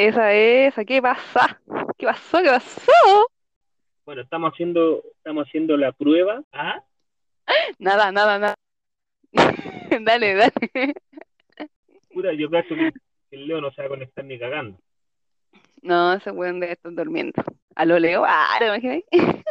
Esa 0.00 0.32
es, 0.32 0.74
¿qué 0.86 1.02
pasa? 1.02 1.60
¿Qué 1.98 2.06
pasó? 2.06 2.38
¿Qué 2.38 2.48
pasó? 2.48 3.26
Bueno, 4.06 4.22
estamos 4.22 4.50
haciendo, 4.50 5.02
estamos 5.18 5.46
haciendo 5.46 5.76
la 5.76 5.92
prueba. 5.92 6.42
¿Ah? 6.52 6.82
Nada, 7.78 8.10
nada, 8.10 8.38
nada. 8.38 8.54
dale, 10.00 10.36
dale. 10.36 10.94
Puta, 12.14 12.32
yo 12.32 12.48
creo 12.48 12.64
que 12.66 12.92
el 13.32 13.46
Leo 13.46 13.60
no 13.60 13.70
se 13.72 13.82
va 13.82 13.88
a 13.88 13.90
conectar 13.90 14.24
ni 14.24 14.38
cagando. 14.38 14.78
No, 15.82 16.14
ese 16.14 16.30
weón 16.30 16.60
debe 16.60 16.72
estar 16.72 16.94
durmiendo. 16.94 17.42
¿A 17.74 17.84
lo 17.84 17.98
Leo? 17.98 18.24
Ah, 18.26 18.56
¿te 18.58 18.68
imaginas? 18.68 19.02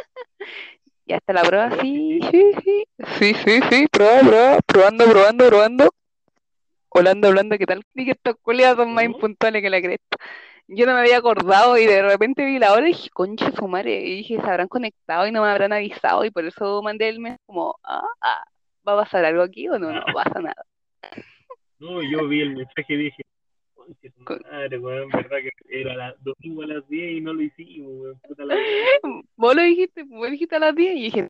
ya 1.06 1.18
está 1.18 1.32
la 1.32 1.42
prueba, 1.42 1.80
sí, 1.80 2.18
sí, 2.28 2.52
sí. 2.64 2.84
Sí, 3.20 3.34
sí, 3.34 3.60
sí, 3.70 3.86
prueba, 3.86 4.18
prueba, 4.22 4.58
probando, 4.66 5.04
probando, 5.04 5.46
probando. 5.46 5.90
Holanda, 6.90 7.28
Holanda, 7.28 7.56
¿qué 7.56 7.66
tal? 7.66 7.82
Y 7.94 8.04
que 8.04 8.12
estos 8.12 8.36
culiados 8.42 8.78
son 8.78 8.94
más 8.94 9.04
impuntuales 9.04 9.62
que 9.62 9.70
la 9.70 9.80
cresta. 9.80 10.16
Yo 10.66 10.86
no 10.86 10.94
me 10.94 11.00
había 11.00 11.18
acordado 11.18 11.76
y 11.78 11.86
de 11.86 12.02
repente 12.02 12.44
vi 12.44 12.58
la 12.58 12.72
hora 12.72 12.88
y 12.88 12.92
dije, 12.92 13.10
concha 13.10 13.50
su 13.52 13.66
madre. 13.68 14.00
Y 14.00 14.16
dije, 14.18 14.36
se 14.36 14.50
habrán 14.50 14.68
conectado 14.68 15.26
y 15.26 15.32
no 15.32 15.42
me 15.42 15.48
habrán 15.48 15.72
avisado. 15.72 16.24
Y 16.24 16.30
por 16.30 16.44
eso 16.44 16.82
mandé 16.82 17.08
el 17.08 17.20
mes 17.20 17.38
como, 17.46 17.76
ah, 17.84 18.06
ah, 18.20 18.44
¿va 18.86 18.94
a 18.94 19.04
pasar 19.04 19.24
algo 19.24 19.42
aquí 19.42 19.68
o 19.68 19.78
no? 19.78 19.92
No 19.92 20.02
pasa 20.14 20.40
nada. 20.40 20.64
No, 21.78 22.02
yo 22.02 22.28
vi 22.28 22.42
el 22.42 22.56
mensaje 22.56 22.94
y 22.94 22.96
dije, 22.96 23.22
concha 23.74 24.08
su 24.14 24.22
madre, 24.22 24.78
weón, 24.78 25.08
verdad 25.08 25.38
que 25.38 25.80
era 25.80 25.94
la, 25.94 26.14
domingo 26.20 26.62
a 26.62 26.66
las 26.66 26.88
10 26.88 27.12
y 27.12 27.20
no 27.20 27.32
lo 27.32 27.42
hicimos, 27.42 27.90
weón, 27.92 28.20
puta 28.20 28.44
la 28.44 28.54
Vos 29.36 29.54
lo 29.54 29.62
dijiste, 29.62 30.02
vos 30.04 30.30
dijiste 30.30 30.56
a 30.56 30.58
las 30.58 30.74
10 30.74 30.94
y 30.94 31.02
dije, 31.02 31.28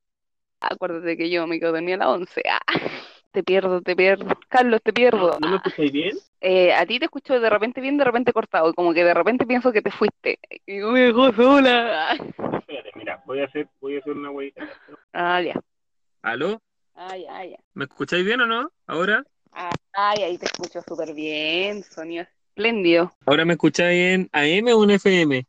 acuérdate 0.60 1.16
que 1.16 1.30
yo 1.30 1.46
me 1.46 1.60
quedo 1.60 1.72
dormida 1.72 1.94
a 1.96 1.98
las 1.98 2.08
11. 2.08 2.42
Ah. 2.50 2.60
Te 3.32 3.44
pierdo, 3.44 3.80
te 3.80 3.94
pierdo. 3.94 4.26
Carlos, 4.48 4.80
te 4.82 4.92
pierdo. 4.92 5.38
¿No 5.40 5.50
me 5.50 5.56
escucháis 5.56 5.92
bien? 5.92 6.18
Eh, 6.40 6.72
a 6.72 6.84
ti 6.86 6.98
te 6.98 7.04
escucho 7.04 7.38
de 7.38 7.50
repente 7.50 7.80
bien, 7.80 7.96
de 7.96 8.04
repente 8.04 8.32
cortado. 8.32 8.74
Como 8.74 8.92
que 8.92 9.04
de 9.04 9.14
repente 9.14 9.46
pienso 9.46 9.72
que 9.72 9.82
te 9.82 9.90
fuiste. 9.90 10.38
Y 10.66 10.78
me 10.78 11.00
dejó 11.00 11.32
sola. 11.32 12.14
Espérate, 12.14 12.90
mira, 12.96 13.22
voy 13.26 13.40
a 13.40 13.44
hacer, 13.44 13.68
voy 13.80 13.96
a 13.96 13.98
hacer 14.00 14.12
una 14.12 14.30
huevita. 14.30 14.68
Ah, 15.12 15.40
ya. 15.40 15.60
¿Aló? 16.22 16.60
Ah, 16.94 17.16
ya, 17.16 17.44
ya. 17.44 17.58
¿Me 17.74 17.84
escucháis 17.84 18.24
bien 18.24 18.40
o 18.40 18.46
no? 18.46 18.70
¿Ahora? 18.86 19.24
Ah, 19.52 19.70
ahí 19.94 20.36
te 20.38 20.46
escucho 20.46 20.80
súper 20.82 21.14
bien. 21.14 21.82
Sonido 21.84 22.26
espléndido. 22.50 23.12
¿Ahora 23.26 23.44
me 23.44 23.54
escucháis 23.54 24.14
en 24.14 24.30
AM 24.32 24.72
o 24.74 24.84
en 24.84 24.90
FM? 24.90 25.46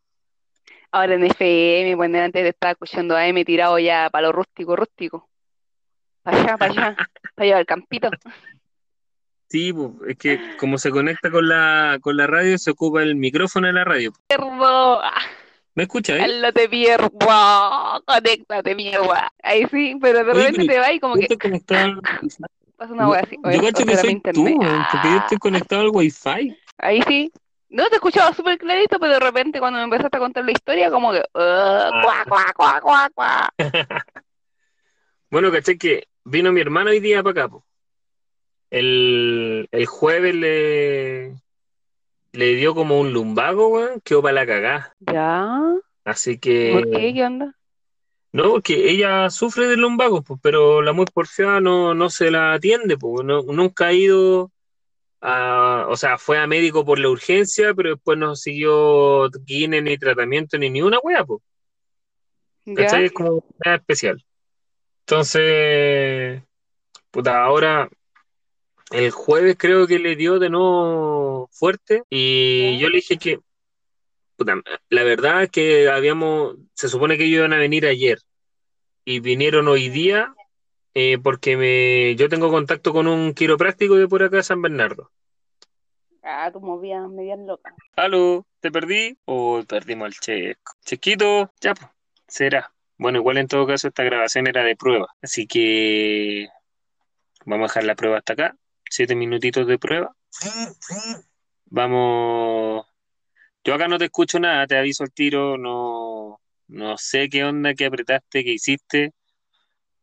Ahora 0.91 1.15
en 1.15 1.23
FM, 1.23 1.95
bueno, 1.95 2.19
antes 2.19 2.43
te 2.43 2.49
estaba 2.49 2.71
escuchando 2.71 3.15
AM 3.15 3.43
tirado 3.45 3.79
ya 3.79 4.09
para 4.11 4.27
lo 4.27 4.33
rústico, 4.33 4.75
rústico. 4.75 5.29
Para 6.23 6.37
allá, 6.37 6.57
para 6.57 6.71
allá, 6.71 6.95
para 7.35 7.47
allá 7.47 7.57
al 7.57 7.65
campito. 7.65 8.09
Sí, 9.51 9.73
es 10.07 10.17
que 10.17 10.39
como 10.57 10.77
se 10.77 10.91
conecta 10.91 11.29
con 11.29 11.47
la, 11.49 11.97
con 12.01 12.15
la 12.15 12.25
radio, 12.25 12.57
se 12.57 12.71
ocupa 12.71 13.03
el 13.03 13.15
micrófono 13.15 13.67
de 13.67 13.73
la 13.73 13.83
radio. 13.83 14.13
Pierdo. 14.27 15.01
¿Me 15.75 15.83
escuchas? 15.83 16.19
Eh? 16.21 16.51
te 16.53 16.69
pierdo. 16.69 17.11
Conéctate, 18.05 18.75
mierda. 18.75 19.31
Ahí 19.43 19.65
sí, 19.69 19.97
pero 20.01 20.23
de 20.23 20.33
repente 20.33 20.67
te 20.67 20.79
va 20.79 20.93
y 20.93 20.99
como 20.99 21.15
que. 21.15 21.27
Pasa 22.77 22.93
una 22.93 23.09
wea 23.09 23.21
así. 23.21 23.35
yo 23.35 23.61
cacho 23.61 23.85
que 23.85 23.97
soy 23.97 24.21
tú, 24.33 24.43
porque 24.45 25.09
yo 25.09 25.17
estoy 25.17 25.37
conectado 25.37 25.81
al 25.81 25.89
wifi. 25.89 26.57
Ahí 26.77 27.01
sí. 27.07 27.31
No 27.69 27.87
te 27.87 27.95
escuchaba 27.95 28.33
súper 28.33 28.57
clarito, 28.57 28.99
pero 28.99 29.13
de 29.13 29.19
repente 29.19 29.59
cuando 29.59 29.77
me 29.77 29.83
empezaste 29.83 30.17
a 30.17 30.19
contar 30.19 30.45
la 30.45 30.51
historia, 30.51 30.89
como 30.89 31.11
que. 31.11 31.19
Uh, 31.19 32.01
cuá, 32.03 32.25
cuá, 32.27 32.53
cuá, 32.55 32.81
cuá, 32.81 33.09
cuá. 33.13 33.53
bueno, 35.29 35.51
caché 35.51 35.77
que 35.77 36.07
vino 36.31 36.51
mi 36.51 36.61
hermano 36.61 36.89
hoy 36.89 36.99
día 36.99 37.21
para 37.21 37.45
acá. 37.45 37.57
El, 38.69 39.67
el 39.71 39.85
jueves 39.85 40.33
le, 40.33 41.35
le 42.31 42.55
dio 42.55 42.73
como 42.73 42.99
un 42.99 43.11
lumbago, 43.11 43.67
weón, 43.67 44.01
quedó 44.01 44.21
para 44.21 44.33
la 44.33 44.45
cagá. 44.45 44.95
Ya. 44.99 45.59
Así 46.05 46.39
que. 46.39 46.71
¿Por 46.71 46.89
qué? 46.89 47.13
¿Qué 47.13 47.25
onda? 47.25 47.55
No, 48.31 48.51
porque 48.51 48.89
ella 48.89 49.29
sufre 49.29 49.67
de 49.67 49.75
lumbago, 49.75 50.21
pues, 50.21 50.39
pero 50.41 50.81
la 50.81 50.93
muy 50.93 51.05
porfiada 51.05 51.59
no, 51.59 51.93
no 51.93 52.09
se 52.09 52.31
la 52.31 52.53
atiende, 52.53 52.97
pues, 52.97 53.25
no, 53.25 53.41
nunca 53.43 53.87
ha 53.87 53.93
ido 53.93 54.51
a, 55.19 55.85
o 55.89 55.97
sea, 55.97 56.17
fue 56.17 56.39
a 56.39 56.47
médico 56.47 56.85
por 56.85 56.97
la 56.97 57.09
urgencia, 57.09 57.73
pero 57.73 57.89
después 57.89 58.17
no 58.17 58.37
siguió 58.37 59.29
guine 59.45 59.81
ni 59.81 59.97
tratamiento 59.97 60.57
ni 60.57 60.69
ni 60.69 60.81
una 60.81 60.99
wea, 60.99 61.25
pues. 61.25 61.41
¿Cachai? 62.73 63.05
Es 63.05 63.11
como 63.11 63.43
una 63.65 63.75
especial. 63.75 64.23
Entonces, 65.01 66.43
puta, 67.11 67.43
ahora 67.43 67.89
el 68.91 69.11
jueves 69.11 69.55
creo 69.57 69.87
que 69.87 69.99
le 69.99 70.15
dio 70.15 70.39
de 70.39 70.49
nuevo 70.49 71.49
fuerte 71.51 72.03
y 72.09 72.77
yo 72.77 72.89
le 72.89 72.97
dije 72.97 73.17
que, 73.17 73.39
puta, 74.35 74.55
la 74.89 75.03
verdad 75.03 75.43
es 75.43 75.49
que 75.49 75.89
habíamos, 75.89 76.57
se 76.73 76.89
supone 76.89 77.17
que 77.17 77.25
ellos 77.25 77.39
iban 77.39 77.53
a 77.53 77.57
venir 77.57 77.85
ayer 77.85 78.19
y 79.05 79.19
vinieron 79.19 79.67
hoy 79.67 79.89
día 79.89 80.33
eh, 80.93 81.17
porque 81.17 81.55
me, 81.55 82.15
yo 82.15 82.27
tengo 82.27 82.49
contacto 82.49 82.91
con 82.91 83.07
un 83.07 83.33
quiropráctico 83.33 83.95
de 83.95 84.07
por 84.07 84.23
acá 84.23 84.37
de 84.37 84.43
San 84.43 84.61
Bernardo. 84.61 85.09
Ah, 86.21 86.51
tu 86.51 86.59
movida 86.59 87.07
media 87.07 87.35
loca. 87.35 87.73
Aló, 87.95 88.45
¿te 88.59 88.71
perdí? 88.71 89.17
O 89.25 89.63
perdimos 89.67 90.07
el 90.07 90.13
checo. 90.13 90.73
Chequito, 90.85 91.51
ya, 91.61 91.73
pues, 91.73 91.89
será. 92.27 92.71
Bueno, 93.01 93.17
igual 93.17 93.37
en 93.37 93.47
todo 93.47 93.65
caso 93.65 93.87
esta 93.87 94.03
grabación 94.03 94.45
era 94.45 94.63
de 94.63 94.75
prueba, 94.75 95.07
así 95.23 95.47
que 95.47 96.49
vamos 97.47 97.63
a 97.63 97.67
dejar 97.69 97.83
la 97.85 97.95
prueba 97.95 98.19
hasta 98.19 98.33
acá. 98.33 98.55
Siete 98.87 99.15
minutitos 99.15 99.65
de 99.65 99.79
prueba. 99.79 100.15
Vamos. 101.65 102.85
Yo 103.63 103.73
acá 103.73 103.87
no 103.87 103.97
te 103.97 104.05
escucho 104.05 104.39
nada, 104.39 104.67
te 104.67 104.77
aviso 104.77 105.03
el 105.03 105.11
tiro, 105.11 105.57
no, 105.57 106.39
no 106.67 106.95
sé 106.99 107.27
qué 107.27 107.43
onda, 107.43 107.73
qué 107.73 107.87
apretaste, 107.87 108.43
qué 108.43 108.51
hiciste, 108.51 109.13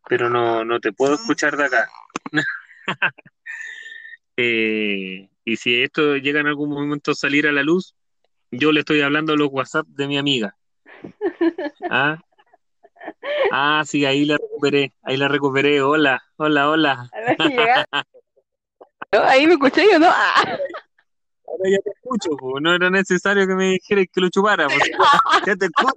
pero 0.09 0.29
no, 0.29 0.65
no 0.65 0.81
te 0.81 0.93
puedo 0.93 1.15
escuchar 1.15 1.57
de 1.57 1.65
acá. 1.67 1.89
Eh, 4.41 5.29
y 5.45 5.57
si 5.57 5.83
esto 5.83 6.17
llega 6.17 6.39
en 6.39 6.47
algún 6.47 6.71
momento 6.71 7.11
a 7.11 7.15
salir 7.17 7.49
a 7.49 7.53
la 7.53 7.65
luz, 7.65 7.97
yo 8.53 8.71
le 8.71 8.81
estoy 8.81 9.01
hablando 9.01 9.33
a 9.33 9.37
los 9.37 9.49
WhatsApp 9.51 9.85
de 9.89 10.07
mi 10.07 10.17
amiga. 10.17 10.57
¿Ah? 11.91 12.21
Ah, 13.53 13.85
sí, 13.87 14.05
ahí 14.05 14.25
la 14.25 14.37
recuperé, 14.37 14.93
ahí 15.03 15.17
la 15.17 15.29
recuperé. 15.29 15.81
Hola, 15.83 16.21
hola, 16.37 16.69
hola. 16.69 17.11
Ahí 19.11 19.47
me 19.47 19.55
escuché 19.55 19.87
yo, 19.91 19.99
¿no? 19.99 20.07
Ah. 20.11 20.45
Ahora 21.47 21.71
ya 21.71 21.79
te 21.79 21.89
escucho, 21.91 22.31
no 22.61 22.75
era 22.75 22.91
necesario 22.91 23.47
que 23.47 23.55
me 23.55 23.71
dijeras 23.71 24.05
que 24.13 24.21
lo 24.21 24.29
chupara. 24.29 24.67
Ya 25.47 25.57
te 25.57 25.65
escucho. 25.67 25.95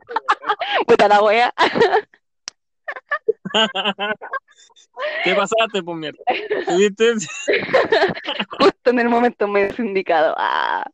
Puta 0.88 1.09
la 1.09 1.22
wea. 1.22 1.53
¿Qué 5.23 5.35
pasaste, 5.35 5.83
pues 5.83 5.97
mierda? 5.97 6.19
viste? 6.78 7.16
Justo 8.59 8.91
en 8.91 8.99
el 8.99 9.09
momento 9.09 9.47
medio 9.47 9.73
indicado. 9.83 10.35
Ah. 10.38 10.85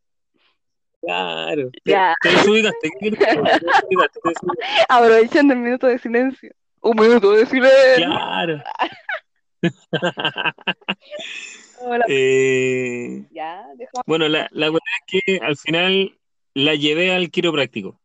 Claro. 1.02 1.70
Ya. 1.86 2.14
Te, 2.22 2.30
desubicaste. 2.30 2.90
Aprovechando 4.90 5.54
el 5.54 5.60
minuto 5.60 5.88
de 5.88 6.00
silencio. 6.00 6.52
Un 6.82 7.00
minuto 7.00 7.32
de 7.32 7.46
silencio. 7.46 8.06
Claro. 8.06 8.62
eh, 12.08 13.26
ya, 13.32 13.66
bueno, 14.06 14.28
la, 14.28 14.48
la 14.52 14.68
verdad 14.68 14.82
es 15.08 15.24
que 15.26 15.40
al 15.44 15.58
final 15.58 16.18
la 16.54 16.76
llevé 16.76 17.14
al 17.14 17.30
quiropráctico. 17.30 18.00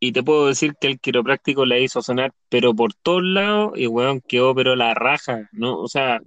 Y 0.00 0.12
te 0.12 0.22
puedo 0.22 0.46
decir 0.46 0.74
que 0.80 0.86
el 0.86 1.00
quiropráctico 1.00 1.66
la 1.66 1.78
hizo 1.78 2.02
sonar, 2.02 2.32
pero 2.48 2.74
por 2.74 2.94
todos 2.94 3.22
lados, 3.24 3.72
y 3.76 3.88
weón, 3.88 4.20
quedó 4.20 4.54
pero 4.54 4.76
la 4.76 4.94
raja, 4.94 5.48
¿no? 5.52 5.80
O 5.80 5.88
sea, 5.88 6.20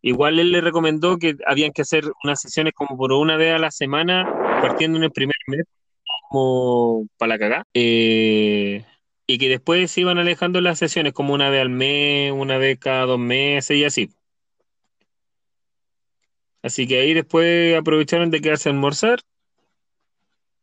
igual 0.00 0.38
él 0.38 0.50
le 0.50 0.62
recomendó 0.62 1.18
que 1.18 1.36
habían 1.46 1.72
que 1.72 1.82
hacer 1.82 2.04
unas 2.24 2.40
sesiones 2.40 2.72
como 2.74 2.96
por 2.96 3.12
una 3.12 3.36
vez 3.36 3.54
a 3.54 3.58
la 3.58 3.70
semana, 3.70 4.26
partiendo 4.62 4.98
en 4.98 5.04
el 5.04 5.12
primer 5.12 5.36
mes, 5.46 5.64
como 6.30 7.06
para 7.18 7.30
la 7.30 7.38
cagá. 7.38 7.64
Eh, 7.74 8.84
y 9.26 9.38
que 9.38 9.48
después 9.48 9.90
se 9.90 10.02
iban 10.02 10.18
alejando 10.18 10.60
las 10.60 10.78
sesiones 10.78 11.12
como 11.12 11.34
una 11.34 11.50
vez 11.50 11.62
al 11.62 11.70
mes, 11.70 12.32
una 12.32 12.58
vez 12.58 12.78
cada 12.78 13.06
dos 13.06 13.18
meses 13.18 13.76
y 13.76 13.84
así. 13.84 14.10
Así 16.62 16.86
que 16.86 17.00
ahí 17.00 17.14
después 17.14 17.76
aprovecharon 17.76 18.30
de 18.30 18.40
quedarse 18.40 18.68
a 18.68 18.72
almorzar 18.72 19.20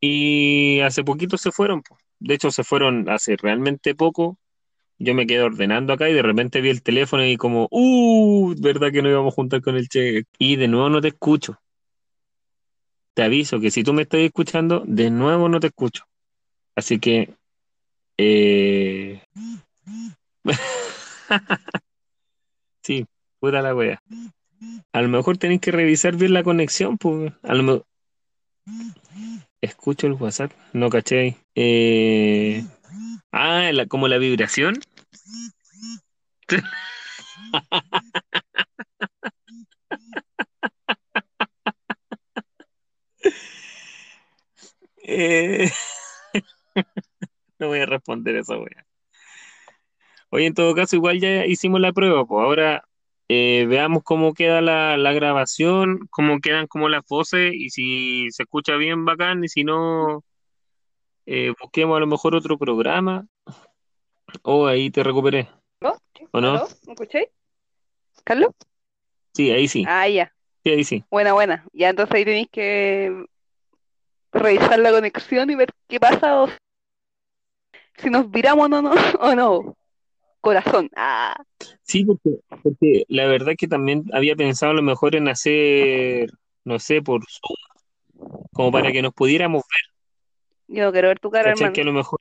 y 0.02 0.80
hace 0.82 1.04
poquito 1.04 1.38
se 1.38 1.52
fueron. 1.52 1.84
De 2.20 2.36
hecho, 2.36 2.52
se 2.52 2.64
fueron 2.64 3.10
hace 3.10 3.36
realmente 3.38 3.96
poco. 3.96 4.38
Yo 4.98 5.14
me 5.14 5.28
quedé 5.28 5.42
ordenando 5.42 5.94
acá 5.94 6.10
y 6.10 6.14
de 6.14 6.22
repente 6.22 6.62
vi 6.62 6.70
el 6.70 6.84
teléfono 6.84 7.26
y 7.26 7.38
como, 7.38 7.68
uh, 7.72 8.54
verdad 8.60 8.92
que 8.92 9.02
no 9.02 9.10
íbamos 9.10 9.34
a 9.34 9.36
juntar 9.36 9.62
con 9.62 9.76
el 9.78 9.88
Che. 9.90 10.24
Y 10.38 10.56
de 10.58 10.68
nuevo 10.68 10.90
no 10.90 11.02
te 11.02 11.10
escucho. 11.10 11.60
Te 13.20 13.26
aviso 13.26 13.60
que 13.60 13.70
si 13.70 13.84
tú 13.84 13.92
me 13.92 14.04
estás 14.04 14.22
escuchando, 14.22 14.82
de 14.88 15.10
nuevo 15.12 15.50
no 15.50 15.60
te 15.60 15.68
escucho. 15.68 16.06
Así 16.74 17.00
que 17.00 17.36
eh... 18.18 19.22
sí, 22.82 23.06
puta 23.42 23.62
la 23.62 23.76
wea. 23.76 24.02
A 24.94 25.02
lo 25.02 25.10
mejor 25.10 25.38
tenéis 25.38 25.60
que 25.60 25.72
revisar 25.72 26.16
bien 26.16 26.34
la 26.34 26.44
conexión, 26.44 26.98
pues. 26.98 27.34
A 27.44 27.56
lo, 27.56 27.86
Escucho 29.60 30.08
el 30.08 30.14
WhatsApp, 30.14 30.54
no 30.72 30.90
caché 30.90 31.20
ahí. 31.20 31.36
Eh, 31.56 32.64
ah, 33.34 33.70
la- 33.74 33.88
como 33.88 34.08
la 34.08 34.18
vibración. 34.18 34.80
Eh, 45.12 45.72
no 47.58 47.68
voy 47.68 47.80
a 47.80 47.86
responder 47.88 48.36
esa 48.36 48.58
wea. 48.58 48.86
Oye, 50.30 50.46
en 50.46 50.54
todo 50.54 50.76
caso, 50.76 50.96
igual 50.96 51.20
ya 51.20 51.48
hicimos 51.48 51.82
la 51.82 51.92
prueba, 51.92 52.24
pues 52.26 52.44
ahora 52.46 52.84
eh, 53.28 53.66
veamos 53.68 54.04
cómo 54.04 54.36
queda 54.36 54.62
la, 54.62 54.98
la 54.98 55.12
grabación, 55.14 56.08
cómo 56.12 56.40
quedan 56.40 56.68
como 56.68 56.90
las 56.90 57.04
voces 57.10 57.54
y 57.56 57.72
si 57.72 58.30
se 58.30 58.44
escucha 58.44 58.76
bien, 58.76 59.04
bacán, 59.06 59.44
y 59.44 59.48
si 59.48 59.64
no, 59.64 60.24
eh, 61.26 61.56
busquemos 61.60 61.98
a 61.98 62.02
lo 62.02 62.08
mejor 62.08 62.36
otro 62.36 62.60
programa. 62.60 63.26
Oh, 64.44 64.68
ahí 64.68 64.92
te 64.92 65.02
recuperé, 65.02 65.50
¿No? 65.82 65.96
¿o 66.32 66.40
no? 66.40 66.68
¿Me 66.86 66.94
escucháis? 66.94 67.30
¿Carlos? 68.24 68.52
Sí, 69.34 69.50
ahí 69.50 69.68
sí, 69.68 69.86
Ah, 69.88 70.08
ya. 70.08 70.32
sí, 70.64 70.70
ahí 70.70 70.84
sí. 70.84 71.04
Buena, 71.10 71.34
buena. 71.34 71.66
Ya 71.74 71.90
entonces 71.90 72.14
ahí 72.14 72.26
tenéis 72.26 72.50
que 72.52 73.26
revisar 74.40 74.80
la 74.80 74.92
conexión 74.92 75.50
y 75.50 75.56
ver 75.56 75.70
qué 75.88 76.00
pasa 76.00 76.44
o 76.44 76.50
si 77.98 78.10
nos 78.10 78.30
viramos 78.32 78.72
o 78.72 78.82
no, 78.82 78.92
o 79.20 79.36
no. 79.36 79.76
Corazón. 80.42 80.90
Ah, 80.96 81.36
Sí, 81.84 82.06
porque, 82.06 82.40
porque 82.64 83.04
la 83.10 83.26
verdad 83.26 83.54
que 83.58 83.68
también 83.68 84.06
había 84.14 84.36
pensado 84.36 84.72
a 84.72 84.76
lo 84.76 84.82
mejor 84.82 85.16
en 85.16 85.28
hacer, 85.28 86.30
no 86.64 86.80
sé, 86.80 87.02
por 87.02 87.22
Zoom, 87.28 88.48
como 88.54 88.72
para 88.72 88.92
que 88.92 89.02
nos 89.02 89.14
pudiéramos 89.14 89.64
ver, 89.64 89.90
yo 90.78 90.92
quiero 90.92 91.08
ver 91.08 91.20
tu 91.20 91.32
cara, 91.32 91.52
hermano. 91.52 91.74
Que 91.74 91.82
a 91.82 91.86
lo 91.86 91.94
mejor 91.94 92.20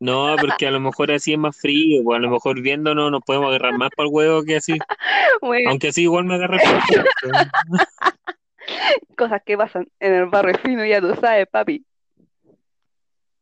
No, 0.00 0.34
porque 0.40 0.66
a 0.66 0.70
lo 0.72 0.80
mejor 0.80 1.12
así 1.12 1.32
es 1.32 1.38
más 1.38 1.56
frío, 1.56 2.02
o 2.04 2.14
a 2.14 2.18
lo 2.18 2.28
mejor 2.28 2.60
viéndonos 2.60 3.12
nos 3.12 3.22
podemos 3.22 3.48
agarrar 3.48 3.78
más 3.78 3.90
para 3.96 4.08
el 4.08 4.12
huevo 4.12 4.42
que 4.42 4.56
así. 4.56 4.72
Bueno, 5.40 5.70
Aunque 5.70 5.88
así 5.88 6.02
igual 6.02 6.24
me 6.24 6.38
huevo. 6.38 6.50
cosas 9.16 9.42
que 9.44 9.56
pasan 9.56 9.86
en 10.00 10.14
el 10.14 10.26
barrio 10.26 10.58
fino, 10.58 10.84
ya 10.84 11.00
tú 11.00 11.14
sabes, 11.20 11.46
papi. 11.48 11.84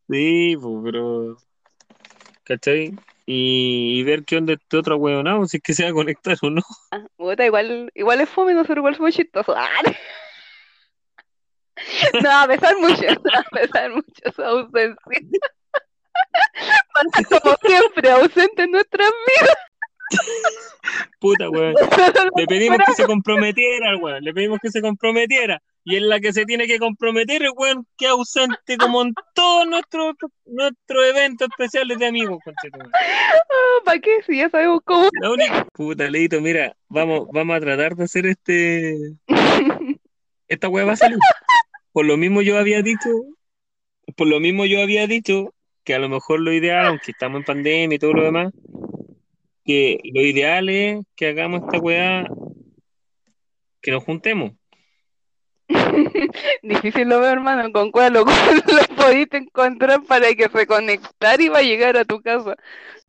Sí, 0.09 0.57
pues, 0.61 0.75
pero. 0.85 1.37
¿Cachai? 2.45 2.95
Y, 3.27 4.01
y 4.01 4.03
ver 4.03 4.25
qué 4.25 4.37
onda 4.37 4.53
este 4.53 4.77
otro 4.77 4.97
huevonao, 4.97 5.47
si 5.47 5.57
es 5.57 5.63
que 5.63 5.73
se 5.73 5.85
va 5.85 5.91
a 5.91 5.95
conectar 5.95 6.37
o 6.43 6.51
no. 6.51 6.63
Ah, 6.91 7.07
puta, 7.17 7.47
igual, 7.47 7.91
igual 7.95 8.21
es 8.21 8.29
fome, 8.29 8.53
nosotros 8.53 8.79
igual 8.79 8.97
somos 8.97 9.15
chistosos. 9.15 9.57
Ah, 12.15 12.21
no, 12.23 12.31
a 12.31 12.47
pesar 12.47 12.77
mucho, 12.79 13.03
a 13.37 13.43
pesar 13.51 13.91
mucho 13.91 14.33
su 14.35 14.43
ausencia. 14.43 14.97
Como 17.43 17.57
siempre, 17.57 18.11
ausente 18.11 18.63
en 18.63 18.71
nuestras 18.71 19.11
vidas. 19.11 19.57
Puta, 21.19 21.49
weón. 21.49 21.75
Le 22.37 22.47
pedimos 22.47 22.79
que 22.87 22.93
se 22.95 23.05
comprometiera 23.05 23.97
weón, 23.97 24.23
le 24.23 24.35
pedimos 24.35 24.59
que 24.61 24.71
se 24.71 24.83
comprometiera. 24.83 25.63
Y 25.87 25.97
en 25.97 26.09
la 26.09 26.19
que 26.19 26.33
se 26.33 26.47
tiene 26.47 26.67
que 26.67 26.79
comprometer, 26.79 27.43
weón 27.57 27.87
que 27.99 28.07
ausente 28.07 28.79
como 28.79 29.03
en 29.03 29.15
todos 29.35 29.67
nuestros 29.67 30.15
nuestros 30.47 31.05
eventos 31.07 31.49
especiales 31.51 31.99
de 31.99 32.07
amigos, 32.07 32.39
conchetumare. 32.43 32.91
¿Para 33.85 33.99
qué? 34.01 34.23
Si 34.27 34.39
ya 34.39 34.49
sabemos 34.49 34.81
cómo. 34.85 35.11
La 35.21 35.31
única. 35.31 35.67
Puta, 35.75 36.09
Leito, 36.09 36.41
mira, 36.41 36.75
vamos, 36.89 37.29
vamos 37.33 37.57
a 37.57 37.61
tratar 37.61 37.97
de 37.97 38.05
hacer 38.05 38.27
este. 38.27 39.15
Esta 40.49 40.69
weá 40.69 40.85
va 40.85 40.93
a 40.93 40.97
salir. 40.97 41.19
Por 41.93 42.07
lo 42.07 42.17
mismo 42.17 42.43
yo 42.43 42.59
había 42.59 42.83
dicho, 42.83 43.11
por 44.17 44.27
lo 44.27 44.41
mismo 44.41 44.65
yo 44.67 44.83
había 44.83 45.07
dicho 45.07 45.55
que 45.85 45.95
a 45.95 45.99
lo 45.99 46.09
mejor 46.09 46.41
lo 46.41 46.53
ideal, 46.53 46.87
aunque 46.87 47.13
estamos 47.13 47.41
en 47.41 47.45
pandemia 47.45 47.97
y 47.97 47.99
todo 47.99 48.15
lo 48.15 48.25
demás, 48.25 48.53
que 49.65 49.99
lo 50.13 50.21
ideal 50.21 50.69
es 50.69 51.05
que 51.17 51.29
hagamos 51.29 51.63
esta 51.63 51.79
weá, 51.79 52.27
que 53.81 53.91
nos 53.91 54.05
juntemos. 54.05 54.53
Difícil 56.63 57.09
lo 57.09 57.21
veo, 57.21 57.31
hermano. 57.31 57.73
¿Con 57.73 57.91
cuál 57.91 58.13
lo, 58.15 58.25
lo 58.25 58.97
pudiste 58.97 59.39
encontrar 59.39 60.03
para 60.05 60.35
que 60.35 60.49
se 60.49 60.67
conectar 60.67 61.41
y 61.41 61.49
va 61.49 61.59
a 61.59 61.63
llegar 61.63 61.97
a 61.97 62.05
tu 62.05 62.21
casa? 62.21 62.57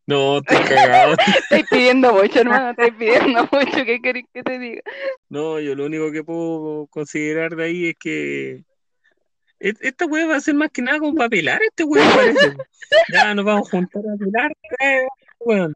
No, 0.08 0.38
estoy 0.38 0.58
cagado. 0.60 1.16
Estoy 1.50 1.64
pidiendo 1.70 2.14
mucho, 2.14 2.40
hermano. 2.40 2.70
Estoy 2.70 2.92
pidiendo 2.92 3.50
mucho. 3.52 3.86
¿Qué 3.86 4.00
querés 4.02 4.26
que 4.34 4.44
te 4.44 4.60
diga? 4.60 4.82
No, 5.30 5.60
yo 5.60 5.76
lo 5.76 5.86
único 5.86 6.12
que 6.12 6.24
puedo 6.24 6.88
considerar 6.88 7.56
de 7.56 7.64
ahí 7.66 7.88
es 7.88 7.96
que 8.00 8.64
et- 9.60 9.78
esta 9.82 10.06
weá 10.06 10.28
va 10.28 10.36
a 10.36 10.42
ser 10.42 10.54
más 10.54 10.70
que 10.70 10.82
nada 10.84 11.00
como 11.00 11.16
para 11.16 11.30
pelar 11.30 11.60
este 11.64 11.84
weón, 11.84 12.08
parece. 12.16 12.54
Ya 13.12 13.34
nos 13.34 13.46
vamos 13.46 13.68
a 13.68 13.72
juntar 13.72 14.04
a 14.04 14.18
pelar, 14.18 14.52
weón. 15.46 15.74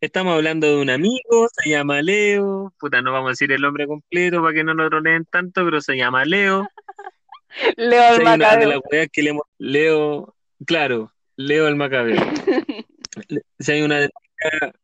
Estamos 0.00 0.34
hablando 0.34 0.68
de 0.68 0.80
un 0.80 0.90
amigo, 0.90 1.48
se 1.52 1.70
llama 1.70 2.00
Leo. 2.02 2.72
Puta, 2.78 3.02
no 3.02 3.12
vamos 3.12 3.28
a 3.28 3.30
decir 3.30 3.50
el 3.50 3.60
nombre 3.60 3.86
completo 3.86 4.40
para 4.40 4.54
que 4.54 4.64
no 4.64 4.74
lo 4.74 4.88
troleen 4.88 5.24
tanto, 5.24 5.64
pero 5.64 5.80
se 5.80 5.96
llama 5.96 6.24
Leo. 6.24 6.68
Leo 7.76 8.12
el 8.12 8.18
de 8.18 8.24
macabeo. 8.24 8.68
las 8.68 8.80
weas 8.90 9.08
que 9.12 9.22
le 9.22 9.30
hemos. 9.30 9.42
Leo, 9.58 10.34
claro, 10.64 11.12
Leo 11.36 11.66
el 11.66 11.76
Macabeo. 11.76 12.20
Si 13.58 13.72
hay 13.72 13.82
una 13.82 14.00
de, 14.00 14.10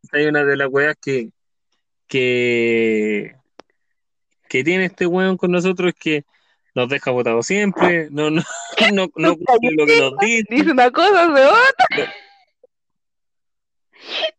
si 0.02 0.16
hay 0.16 0.26
una 0.26 0.44
de 0.44 0.56
las 0.56 0.68
weas 0.68 0.96
que, 1.00 1.30
que, 2.08 3.36
que 4.48 4.64
tiene 4.64 4.86
este 4.86 5.06
weón 5.06 5.36
con 5.36 5.52
nosotros 5.52 5.92
es 5.94 6.00
que 6.00 6.24
nos 6.74 6.88
deja 6.88 7.12
botados 7.12 7.46
siempre, 7.46 8.08
no, 8.10 8.30
no, 8.30 8.42
no, 8.92 9.08
no 9.14 9.36
cumple 9.36 9.70
lo 9.76 9.86
que 9.86 10.00
nos 10.00 10.18
dice. 10.18 10.44
Dice 10.48 10.70
una 10.72 10.90
cosa, 10.90 11.26
se 11.26 11.44
otra. 11.44 12.14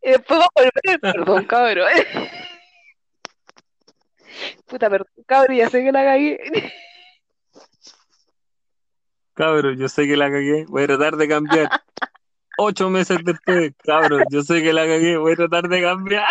Y 0.02 0.10
después 0.10 0.40
va 0.40 0.44
a 0.44 0.48
volver. 0.54 1.00
Perdón, 1.00 1.44
cabrón. 1.44 1.88
Puta, 4.66 4.90
perdón, 4.90 5.24
cabrón. 5.26 5.56
Ya 5.56 5.70
sé 5.70 5.82
que 5.82 5.92
la 5.92 6.04
cagué. 6.04 6.38
Cabrón, 9.36 9.76
yo 9.76 9.88
sé 9.88 10.06
que 10.06 10.16
la 10.16 10.30
cagué, 10.30 10.64
voy 10.66 10.84
a 10.84 10.86
tratar 10.86 11.16
de 11.16 11.28
cambiar. 11.28 11.68
Ocho 12.56 12.88
meses 12.88 13.18
después, 13.22 13.72
cabrón, 13.84 14.24
yo 14.30 14.42
sé 14.42 14.62
que 14.62 14.72
la 14.72 14.86
cagué, 14.86 15.18
voy 15.18 15.34
a 15.34 15.36
tratar 15.36 15.68
de 15.68 15.82
cambiar. 15.82 16.24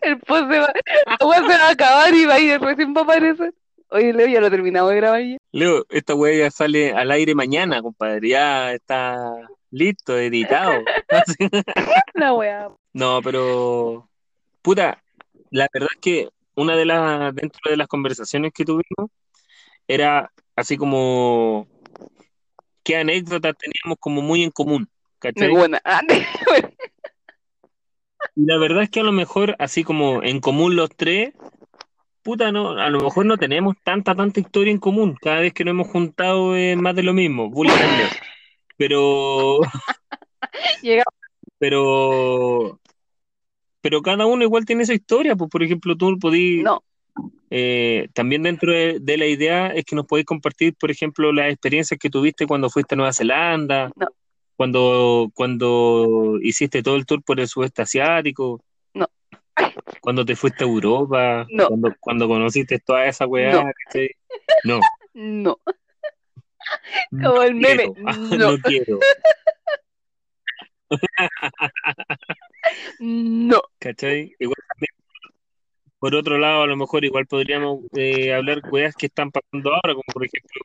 El 0.00 0.18
post 0.18 0.50
se 0.50 0.58
va, 0.58 0.72
la 1.20 1.26
wea 1.26 1.38
se 1.38 1.46
va 1.46 1.68
a 1.68 1.70
acabar 1.70 2.12
y 2.12 2.26
va 2.26 2.34
a 2.34 2.40
ir 2.40 2.60
recién 2.60 2.92
va 2.94 3.02
a 3.02 3.04
aparecer. 3.04 3.54
Oye, 3.90 4.12
Leo, 4.12 4.26
ya 4.26 4.40
lo 4.40 4.50
terminamos 4.50 4.90
de 4.90 4.96
grabar 4.96 5.22
ya. 5.22 5.36
Leo, 5.52 5.86
esta 5.88 6.16
weá 6.16 6.36
ya 6.36 6.50
sale 6.50 6.92
al 6.92 7.12
aire 7.12 7.36
mañana, 7.36 7.80
compadre, 7.80 8.28
ya 8.28 8.72
está 8.72 9.16
listo, 9.70 10.18
editado. 10.18 10.82
La 12.14 12.34
wea. 12.34 12.70
No, 12.98 13.22
pero, 13.22 14.08
puta, 14.60 15.00
la 15.50 15.68
verdad 15.72 15.88
es 15.94 16.00
que 16.00 16.28
una 16.56 16.74
de 16.74 16.84
las, 16.84 17.32
dentro 17.32 17.70
de 17.70 17.76
las 17.76 17.86
conversaciones 17.86 18.50
que 18.52 18.64
tuvimos, 18.64 19.12
era 19.86 20.32
así 20.56 20.76
como, 20.76 21.68
qué 22.82 22.96
anécdotas 22.96 23.54
teníamos 23.56 23.98
como 24.00 24.20
muy 24.20 24.42
en 24.42 24.50
común, 24.50 24.90
Me 24.90 25.32
¿cachai? 25.32 25.50
buena. 25.50 25.80
Ah. 25.84 26.00
Y 28.34 28.46
la 28.46 28.58
verdad 28.58 28.82
es 28.82 28.90
que 28.90 29.00
a 29.00 29.04
lo 29.04 29.12
mejor, 29.12 29.54
así 29.60 29.84
como 29.84 30.22
en 30.24 30.40
común 30.40 30.74
los 30.74 30.90
tres, 30.90 31.34
puta, 32.22 32.50
no, 32.50 32.70
a 32.70 32.88
lo 32.88 33.00
mejor 33.00 33.26
no 33.26 33.36
tenemos 33.36 33.76
tanta, 33.84 34.14
tanta 34.14 34.40
historia 34.40 34.72
en 34.72 34.78
común. 34.78 35.16
Cada 35.20 35.40
vez 35.40 35.52
que 35.52 35.64
nos 35.64 35.72
hemos 35.72 35.88
juntado 35.88 36.56
es 36.56 36.76
más 36.76 36.96
de 36.96 37.04
lo 37.04 37.14
mismo, 37.14 37.48
bullying. 37.48 37.74
Pero, 38.76 39.60
Llega 40.82 41.04
pero, 41.58 42.77
pero 43.88 44.02
cada 44.02 44.26
uno 44.26 44.44
igual 44.44 44.66
tiene 44.66 44.84
su 44.84 44.92
historia. 44.92 45.34
Pues, 45.34 45.48
por 45.50 45.62
ejemplo, 45.62 45.96
tú 45.96 46.18
podís, 46.18 46.62
No, 46.62 46.82
eh, 47.48 48.08
también 48.12 48.42
dentro 48.42 48.70
de, 48.70 48.98
de 49.00 49.16
la 49.16 49.24
idea 49.24 49.68
es 49.68 49.86
que 49.86 49.96
nos 49.96 50.04
podéis 50.04 50.26
compartir, 50.26 50.74
por 50.78 50.90
ejemplo, 50.90 51.32
las 51.32 51.50
experiencias 51.50 51.98
que 51.98 52.10
tuviste 52.10 52.46
cuando 52.46 52.68
fuiste 52.68 52.94
a 52.94 52.96
Nueva 52.98 53.14
Zelanda, 53.14 53.90
No. 53.96 54.08
cuando, 54.56 55.30
cuando 55.34 56.38
hiciste 56.42 56.82
todo 56.82 56.96
el 56.96 57.06
tour 57.06 57.22
por 57.22 57.40
el 57.40 57.48
sudeste 57.48 57.80
asiático. 57.80 58.62
No. 58.92 59.08
Cuando 60.02 60.22
te 60.22 60.36
fuiste 60.36 60.64
a 60.64 60.66
Europa, 60.66 61.46
No. 61.48 61.68
cuando, 61.68 61.94
cuando 61.98 62.28
conociste 62.28 62.78
toda 62.80 63.06
esa 63.06 63.26
weá, 63.26 63.72
No. 64.64 64.80
No, 65.14 65.56
Como 67.10 67.42
el 67.42 67.54
meme, 67.54 67.90
quiero, 67.94 67.94
no 68.52 68.58
quiero, 68.58 68.98
No. 73.00 73.60
¿cachai? 73.78 74.34
Igual 74.38 74.56
también, 74.74 74.90
por 75.98 76.14
otro 76.14 76.38
lado, 76.38 76.62
a 76.62 76.66
lo 76.66 76.76
mejor 76.76 77.04
igual 77.04 77.26
podríamos 77.26 77.80
eh, 77.96 78.32
hablar 78.32 78.60
weas 78.70 78.94
que 78.94 79.06
están 79.06 79.30
pasando 79.30 79.74
ahora, 79.74 79.94
como 79.94 80.04
por 80.12 80.24
ejemplo, 80.24 80.62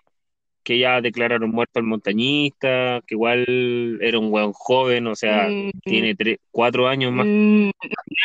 que 0.63 0.79
ya 0.79 1.01
declararon 1.01 1.49
muerto 1.51 1.79
al 1.79 1.85
montañista, 1.85 3.01
que 3.07 3.15
igual 3.15 3.99
era 4.01 4.19
un 4.19 4.31
weón 4.31 4.53
joven, 4.53 5.07
o 5.07 5.15
sea, 5.15 5.49
Mm, 5.49 5.69
tiene 5.83 6.15
tres, 6.15 6.37
cuatro 6.51 6.87
años 6.87 7.11
más, 7.11 7.25
mm, 7.27 7.69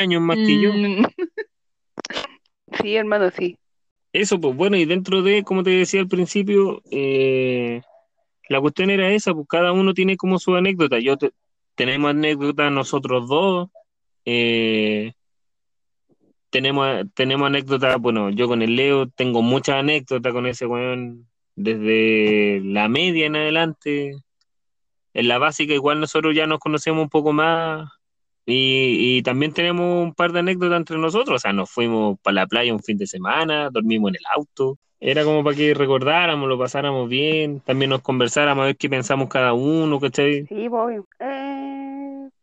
años 0.00 0.22
más 0.22 0.36
que 0.36 0.60
yo. 0.60 0.72
mm. 0.72 1.02
Sí, 2.82 2.96
hermano, 2.96 3.30
sí. 3.30 3.56
eso, 4.12 4.38
pues 4.40 4.54
bueno, 4.54 4.76
y 4.76 4.84
dentro 4.84 5.22
de, 5.22 5.42
como 5.42 5.62
te 5.62 5.70
decía 5.70 6.00
al 6.00 6.08
principio, 6.08 6.82
eh, 6.90 7.80
la 8.48 8.60
cuestión 8.60 8.90
era 8.90 9.10
esa, 9.10 9.32
pues 9.34 9.46
cada 9.48 9.72
uno 9.72 9.94
tiene 9.94 10.16
como 10.16 10.38
su 10.38 10.54
anécdota. 10.54 10.98
Yo 10.98 11.16
te- 11.16 11.32
tenemos 11.78 12.10
anécdotas 12.10 12.72
nosotros 12.72 13.28
dos, 13.28 13.68
eh, 14.24 15.12
tenemos, 16.50 17.06
tenemos 17.14 17.46
anécdotas, 17.46 17.98
bueno, 18.00 18.30
yo 18.30 18.48
con 18.48 18.62
el 18.62 18.74
Leo 18.74 19.06
tengo 19.08 19.42
muchas 19.42 19.76
anécdotas 19.76 20.32
con 20.32 20.46
ese 20.48 20.66
weón, 20.66 21.28
desde 21.54 22.60
la 22.64 22.88
media 22.88 23.26
en 23.26 23.36
adelante. 23.36 24.10
En 25.14 25.28
la 25.28 25.38
básica 25.38 25.72
igual 25.72 26.00
nosotros 26.00 26.34
ya 26.34 26.48
nos 26.48 26.58
conocemos 26.58 27.00
un 27.00 27.10
poco 27.10 27.32
más 27.32 27.88
y, 28.44 29.18
y 29.18 29.22
también 29.22 29.52
tenemos 29.52 30.02
un 30.02 30.14
par 30.14 30.32
de 30.32 30.40
anécdotas 30.40 30.78
entre 30.78 30.98
nosotros. 30.98 31.36
O 31.36 31.38
sea, 31.38 31.52
nos 31.52 31.70
fuimos 31.70 32.18
para 32.20 32.34
la 32.34 32.46
playa 32.48 32.74
un 32.74 32.82
fin 32.82 32.98
de 32.98 33.06
semana, 33.06 33.70
dormimos 33.70 34.10
en 34.10 34.16
el 34.16 34.26
auto. 34.34 34.78
Era 35.00 35.22
como 35.22 35.44
para 35.44 35.56
que 35.56 35.74
recordáramos, 35.74 36.48
lo 36.48 36.58
pasáramos 36.58 37.08
bien, 37.08 37.60
también 37.60 37.90
nos 37.90 38.02
conversáramos 38.02 38.62
a 38.62 38.66
ver 38.66 38.76
qué 38.76 38.88
pensamos 38.90 39.28
cada 39.28 39.52
uno, 39.52 40.00
¿cachai? 40.00 40.44
Sí, 40.46 40.66
obvio. 40.66 41.06
Eh, 41.20 41.57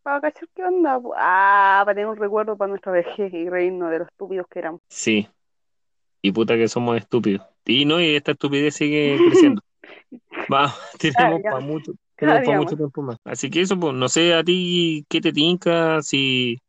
para 0.06 0.22
cachar 0.22 0.48
qué 0.56 0.64
onda. 0.64 1.02
Ah, 1.18 1.82
para 1.84 1.96
tener 1.96 2.08
un 2.08 2.16
recuerdo 2.16 2.56
para 2.56 2.70
nuestra 2.70 2.92
vejez 2.92 3.34
y 3.34 3.50
reírnos 3.50 3.90
de 3.90 4.00
los 4.00 4.08
estúpidos 4.08 4.46
que 4.48 4.60
éramos. 4.60 4.82
Sí. 4.88 5.28
Y 6.22 6.32
puta 6.32 6.56
que 6.56 6.68
somos 6.68 6.96
estúpidos. 6.98 7.42
Y 7.66 7.86
no, 7.86 8.00
y 8.00 8.16
esta 8.16 8.34
estupidez 8.34 8.76
sigue 8.76 9.18
creciendo. 9.18 9.64
Va, 10.54 10.72
tenemos 11.00 11.42
día. 11.42 11.52
para 11.52 11.66
mucho, 11.66 11.94
tenemos 12.16 12.42
para 12.46 12.58
más. 12.58 12.66
mucho 12.66 12.78
tiempo 12.78 13.02
más. 13.02 13.18
Así 13.24 13.50
que 13.50 13.62
eso, 13.62 13.80
pues, 13.80 13.96
no 13.96 14.08
sé 14.08 14.36
a 14.36 14.44
ti 14.44 15.04
qué 15.10 15.22
te 15.22 15.34
tinca, 15.34 16.04
si, 16.04 16.62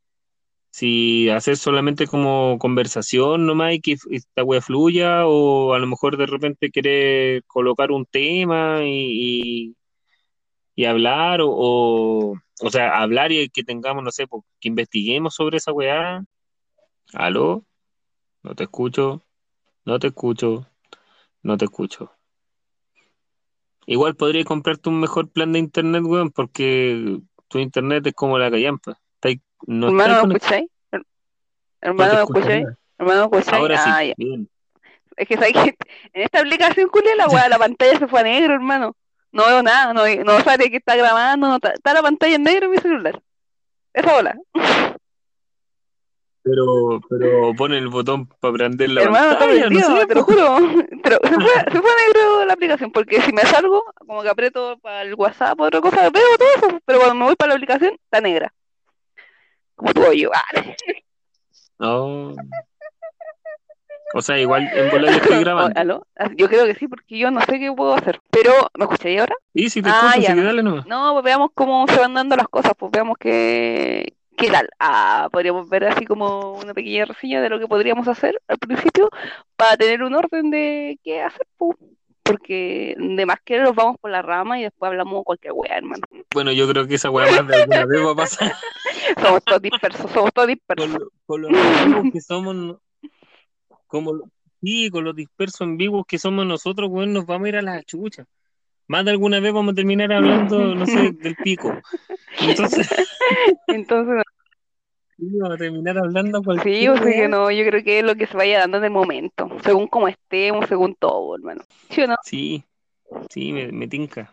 si 0.70 1.28
hacer 1.28 1.58
solamente 1.58 2.06
como 2.06 2.56
conversación 2.58 3.44
nomás 3.44 3.74
y 3.74 3.80
que 3.82 3.96
esta 4.12 4.44
wea 4.44 4.62
fluya, 4.62 5.26
o 5.26 5.74
a 5.74 5.78
lo 5.78 5.86
mejor 5.86 6.16
de 6.16 6.24
repente 6.24 6.70
querer 6.70 7.44
colocar 7.44 7.90
un 7.90 8.06
tema 8.06 8.82
y, 8.82 9.68
y, 9.68 9.76
y 10.76 10.84
hablar, 10.84 11.40
o, 11.40 11.48
o, 11.48 12.36
o 12.60 12.70
sea, 12.70 12.98
hablar 12.98 13.32
y 13.32 13.48
que 13.48 13.64
tengamos, 13.64 14.04
no 14.04 14.10
sé, 14.12 14.26
que 14.60 14.68
investiguemos 14.68 15.34
sobre 15.34 15.56
esa 15.56 15.72
weá. 15.72 16.22
¿Aló? 17.14 17.64
No 18.42 18.54
te 18.54 18.64
escucho, 18.64 19.22
no 19.84 19.98
te 19.98 20.08
escucho, 20.08 20.66
no 21.42 21.56
te 21.56 21.64
escucho. 21.64 22.12
Igual 23.86 24.16
podría 24.16 24.44
comprarte 24.44 24.88
un 24.88 25.00
mejor 25.00 25.30
plan 25.30 25.52
de 25.52 25.60
internet, 25.60 26.02
weón, 26.04 26.30
porque 26.30 27.20
tu 27.48 27.58
internet 27.58 28.06
es 28.06 28.14
como 28.14 28.38
la 28.38 28.50
callampa. 28.50 28.98
No 29.66 29.88
Hermano, 29.88 30.26
¿me 30.26 30.34
escucháis? 30.34 30.68
Her- 30.92 30.98
no 31.00 31.06
Hermano, 31.80 32.14
¿me 32.14 32.20
escucháis? 32.20 32.66
Hermano, 32.98 33.30
¿me 33.30 33.38
escucháis? 33.38 33.62
Ahora 33.62 33.78
sí, 33.78 33.90
Ah, 33.90 34.04
ya. 34.04 34.14
bien. 34.16 34.50
Es 35.16 35.28
que 35.28 35.36
sabes 35.36 35.56
en 35.56 36.22
esta 36.22 36.40
aplicación, 36.40 36.90
culia, 36.90 37.16
la 37.16 37.28
weá, 37.28 37.48
la 37.48 37.58
pantalla 37.58 37.98
se 37.98 38.06
fue 38.06 38.20
a 38.20 38.24
negro, 38.24 38.54
hermano. 38.54 38.94
No 39.36 39.44
veo 39.46 39.62
nada, 39.62 39.92
no, 39.92 40.02
no 40.24 40.40
sale 40.40 40.70
que 40.70 40.78
está 40.78 40.96
grabando, 40.96 41.46
no 41.48 41.56
está, 41.56 41.70
está 41.72 41.92
la 41.92 42.02
pantalla 42.02 42.36
en 42.36 42.42
negro 42.42 42.64
en 42.66 42.70
mi 42.72 42.78
celular. 42.78 43.20
Esa 43.92 44.12
bola. 44.14 44.34
Pero, 46.42 47.00
pero 47.10 47.52
pon 47.56 47.72
el 47.74 47.88
botón 47.88 48.26
para 48.40 48.52
prender 48.54 48.90
la 48.90 49.02
Hermano, 49.02 49.32
está 49.32 49.38
pantalla, 49.40 49.64
no 49.64 49.70
metido, 49.70 49.96
sé, 50.00 50.06
te 50.06 50.14
lo 50.14 50.22
juro. 50.22 50.56
Te 51.02 51.10
lo- 51.10 51.18
se, 51.22 51.34
fue, 51.34 51.72
se 51.72 51.80
fue 51.82 51.90
negro 52.06 52.44
la 52.46 52.52
aplicación, 52.52 52.92
porque 52.92 53.20
si 53.20 53.32
me 53.32 53.42
salgo, 53.42 53.84
como 54.06 54.22
que 54.22 54.28
aprieto 54.28 54.78
para 54.78 55.02
el 55.02 55.14
WhatsApp 55.14 55.60
o 55.60 55.64
otra 55.64 55.80
cosa, 55.80 56.08
veo 56.10 56.22
todo 56.38 56.48
eso, 56.56 56.80
pero 56.84 56.98
cuando 57.00 57.16
me 57.16 57.24
voy 57.24 57.36
para 57.36 57.48
la 57.50 57.54
aplicación, 57.56 57.94
está 58.04 58.20
negra. 58.20 58.52
Como 59.74 59.92
tu 59.92 60.02
hoyo. 60.04 60.30
Ah. 60.34 60.62
No. 61.78 62.34
O 64.16 64.22
sea, 64.22 64.38
igual 64.38 64.68
en 64.74 64.90
bola 64.90 65.08
yo 65.10 65.16
estoy 65.18 65.36
Oh, 65.36 65.40
grabando. 65.40 65.80
¿Aló? 65.80 66.06
Ah, 66.18 66.30
Yo 66.36 66.48
creo 66.48 66.64
que 66.66 66.74
sí, 66.74 66.88
porque 66.88 67.18
yo 67.18 67.30
no 67.30 67.40
sé 67.42 67.58
qué 67.60 67.70
puedo 67.72 67.94
hacer. 67.94 68.20
Pero, 68.30 68.52
¿me 68.78 68.84
escucháis 68.84 69.20
ahora? 69.20 69.34
Y 69.54 69.68
si 69.70 69.82
te 69.82 69.90
Ah, 69.90 70.08
escucho, 70.14 70.20
ya 70.22 70.34
que 70.34 70.40
no. 70.40 70.46
dale 70.46 70.62
nomás. 70.62 70.86
No, 70.86 71.12
pues 71.12 71.24
veamos 71.24 71.50
cómo 71.54 71.86
se 71.88 71.98
van 71.98 72.14
dando 72.14 72.36
las 72.36 72.48
cosas, 72.48 72.72
pues 72.78 72.90
veamos 72.92 73.16
qué, 73.18 74.14
qué 74.36 74.50
tal. 74.50 74.68
Ah, 74.80 75.28
podríamos 75.30 75.68
ver 75.68 75.84
así 75.84 76.04
como 76.06 76.52
una 76.54 76.72
pequeña 76.74 77.04
reseña 77.04 77.40
de 77.42 77.48
lo 77.50 77.58
que 77.58 77.66
podríamos 77.68 78.08
hacer 78.08 78.40
al 78.48 78.58
principio 78.58 79.10
para 79.56 79.76
tener 79.76 80.02
un 80.02 80.14
orden 80.14 80.50
de 80.50 80.98
qué 81.04 81.22
hacer, 81.22 81.46
pues. 81.56 81.76
Porque 82.22 82.96
de 82.98 83.24
más 83.24 83.36
que 83.44 83.56
nos 83.60 83.72
vamos 83.76 83.98
por 84.00 84.10
la 84.10 84.20
rama 84.20 84.58
y 84.58 84.64
después 84.64 84.88
hablamos 84.90 85.22
cualquier 85.22 85.52
wea, 85.54 85.76
hermano. 85.76 86.02
Bueno, 86.34 86.50
yo 86.50 86.66
creo 86.68 86.84
que 86.88 86.96
esa 86.96 87.08
weá 87.08 87.30
más 87.30 87.46
de 87.46 87.54
alguna 87.54 87.86
vez 87.86 88.04
va 88.04 88.10
a 88.10 88.16
pasar 88.16 88.52
Somos 89.22 89.44
todos 89.44 89.62
dispersos, 89.62 90.10
somos 90.10 90.32
todos 90.32 90.46
con, 90.46 90.48
dispersos. 90.48 90.90
lo- 90.90 91.08
con 91.24 91.42
los 91.42 91.52
amigos 91.52 92.06
que 92.12 92.20
somos, 92.20 92.78
como, 93.86 94.30
sí, 94.60 94.90
con 94.90 95.04
los 95.04 95.14
dispersos 95.14 95.62
en 95.62 95.76
vivos 95.76 96.04
que 96.06 96.18
somos 96.18 96.46
nosotros, 96.46 96.88
weón, 96.90 97.12
nos 97.12 97.26
vamos 97.26 97.46
a 97.46 97.48
ir 97.50 97.56
a 97.56 97.62
la 97.62 97.82
chucha. 97.82 98.24
Más 98.88 99.04
de 99.04 99.10
alguna 99.12 99.40
vez 99.40 99.52
vamos 99.52 99.72
a 99.72 99.76
terminar 99.76 100.12
hablando, 100.12 100.74
no 100.74 100.86
sé, 100.86 101.12
del 101.20 101.36
pico. 101.36 101.72
Entonces, 102.40 102.88
Entonces, 103.68 104.22
vamos 105.18 105.54
a 105.54 105.56
terminar 105.56 105.98
hablando 105.98 106.42
sí, 106.62 106.88
o 106.88 106.96
sea 106.96 107.12
que 107.12 107.28
no, 107.28 107.50
yo 107.50 107.64
creo 107.66 107.82
que 107.82 108.00
es 108.00 108.04
lo 108.04 108.14
que 108.14 108.26
se 108.26 108.36
vaya 108.36 108.60
dando 108.60 108.78
en 108.78 108.84
el 108.84 108.90
momento, 108.90 109.48
según 109.64 109.86
cómo 109.88 110.08
estemos, 110.08 110.66
según 110.66 110.94
todo, 110.94 111.34
hermano. 111.36 111.62
¿Sí 111.90 112.02
o 112.02 112.06
no? 112.06 112.16
Sí, 112.22 112.64
sí, 113.30 113.52
me, 113.52 113.72
me 113.72 113.88
tinca. 113.88 114.32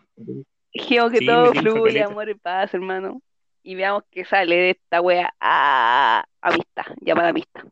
Dijimos 0.72 1.12
que 1.12 1.18
Sí, 1.18 1.26
todo 1.26 1.52
caleta. 1.84 2.06
amor 2.06 2.28
y 2.28 2.34
paz, 2.34 2.74
hermano. 2.74 3.22
Y 3.62 3.76
veamos 3.76 4.02
qué 4.10 4.24
sale 4.24 4.56
de 4.56 4.70
esta 4.70 5.00
wea. 5.00 5.32
Ah, 5.40 6.24
amistad, 6.42 6.84
llamada 7.00 7.30
amistad. 7.30 7.62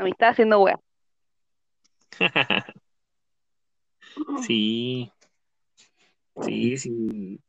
Amistad 0.00 0.30
haciendo 0.30 0.60
wea. 0.60 0.80
Sí, 4.42 5.12
sí, 6.42 6.76
sí. 6.78 7.40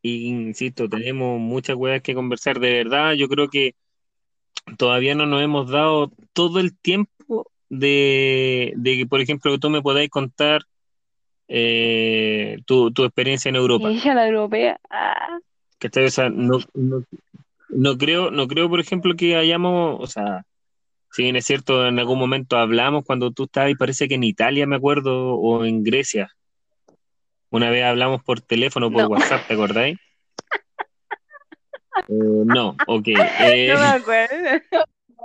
Y 0.00 0.28
insisto, 0.28 0.88
tenemos 0.88 1.40
muchas 1.40 1.76
weas 1.76 2.02
que 2.02 2.14
conversar. 2.14 2.60
De 2.60 2.72
verdad, 2.72 3.14
yo 3.14 3.28
creo 3.28 3.48
que 3.48 3.74
todavía 4.76 5.14
no 5.14 5.26
nos 5.26 5.42
hemos 5.42 5.70
dado 5.70 6.12
todo 6.32 6.60
el 6.60 6.76
tiempo 6.76 7.46
de, 7.68 8.74
de 8.76 8.96
que, 8.98 9.06
por 9.06 9.20
ejemplo, 9.20 9.50
que 9.50 9.58
tú 9.58 9.70
me 9.70 9.82
podáis 9.82 10.10
contar 10.10 10.62
eh, 11.48 12.58
tu, 12.66 12.92
tu 12.92 13.04
experiencia 13.04 13.48
en 13.48 13.56
Europa. 13.56 13.88
Ella 13.88 14.14
la 14.14 14.28
europea. 14.28 14.78
Ah, 14.90 15.38
¿Cachai? 15.78 16.04
O 16.04 16.10
sea, 16.10 16.28
no, 16.28 16.58
no, 16.74 17.02
no 17.70 17.98
creo, 17.98 18.30
no 18.30 18.46
creo, 18.46 18.68
por 18.68 18.80
ejemplo, 18.80 19.14
que 19.16 19.36
hayamos, 19.36 19.96
o 20.00 20.06
sea, 20.06 20.44
si 21.14 21.22
bien 21.22 21.36
es 21.36 21.44
cierto, 21.44 21.86
en 21.86 22.00
algún 22.00 22.18
momento 22.18 22.56
hablamos 22.56 23.04
cuando 23.04 23.30
tú 23.30 23.44
estabas, 23.44 23.70
y 23.70 23.76
parece 23.76 24.08
que 24.08 24.16
en 24.16 24.24
Italia, 24.24 24.66
me 24.66 24.74
acuerdo, 24.74 25.36
o 25.36 25.64
en 25.64 25.84
Grecia. 25.84 26.28
Una 27.50 27.70
vez 27.70 27.84
hablamos 27.84 28.20
por 28.24 28.40
teléfono, 28.40 28.90
por 28.90 29.02
No. 29.02 29.08
WhatsApp, 29.10 29.46
¿te 29.46 29.54
acordáis? 29.54 29.96
Eh, 32.08 32.42
no, 32.44 32.76
ok. 32.86 33.06
eh, 33.06 33.70
no 33.72 33.78
me 33.80 33.86
acuerdo. 33.86 34.60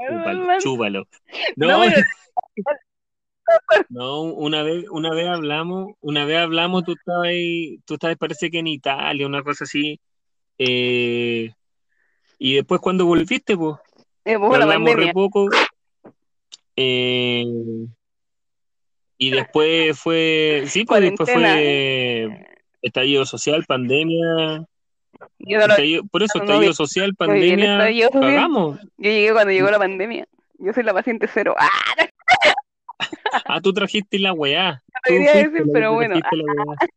chúpalo, 0.07 0.59
chúpalo. 0.59 1.07
No, 1.57 1.81
No, 3.89 4.21
una 4.21 4.61
vez, 4.61 4.85
una 4.91 5.09
vez 5.09 5.27
hablamos, 5.27 5.93
una 6.01 6.23
vez 6.23 6.37
hablamos, 6.37 6.83
tú 6.83 6.91
estabas 6.93 7.29
ahí, 7.29 7.79
tú 7.85 7.95
estabas, 7.95 8.15
parece 8.17 8.51
que 8.51 8.59
en 8.59 8.67
Italia, 8.67 9.25
una 9.25 9.41
cosa 9.41 9.63
así. 9.63 9.99
eh, 10.59 11.51
y 12.37 12.55
después 12.55 12.79
cuando 12.79 13.07
volviste, 13.07 13.57
pues, 13.57 13.75
hablamos 14.23 14.95
re 14.95 15.11
poco. 15.11 15.49
Eh, 16.79 17.45
y 19.17 19.31
después 19.31 19.99
fue, 19.99 20.63
sí, 20.67 20.85
pues 20.85 21.01
después 21.01 21.29
fue 21.31 22.45
estallido 22.81 23.25
social, 23.25 23.65
pandemia. 23.67 24.65
Estallido- 25.39 26.03
por 26.09 26.23
eso, 26.23 26.37
no, 26.39 26.45
estallido 26.45 26.73
social, 26.73 27.15
pandemia, 27.15 27.77
estallido 27.79 28.09
social. 28.11 28.33
cagamos. 28.35 28.79
yo 28.97 29.09
llegué 29.09 29.31
cuando 29.33 29.51
llegó 29.51 29.69
la 29.69 29.79
pandemia. 29.79 30.25
Yo 30.57 30.73
soy 30.73 30.83
la 30.83 30.93
paciente 30.93 31.27
cero. 31.33 31.55
Ah, 31.57 31.69
Ah, 33.45 33.61
tú 33.61 33.73
trajiste 33.73 34.19
la 34.19 34.33
weá. 34.33 34.81
Tú 35.05 35.13
decir, 35.13 35.51
la 35.53 35.73
pero 35.73 35.93
bueno. 35.93 36.15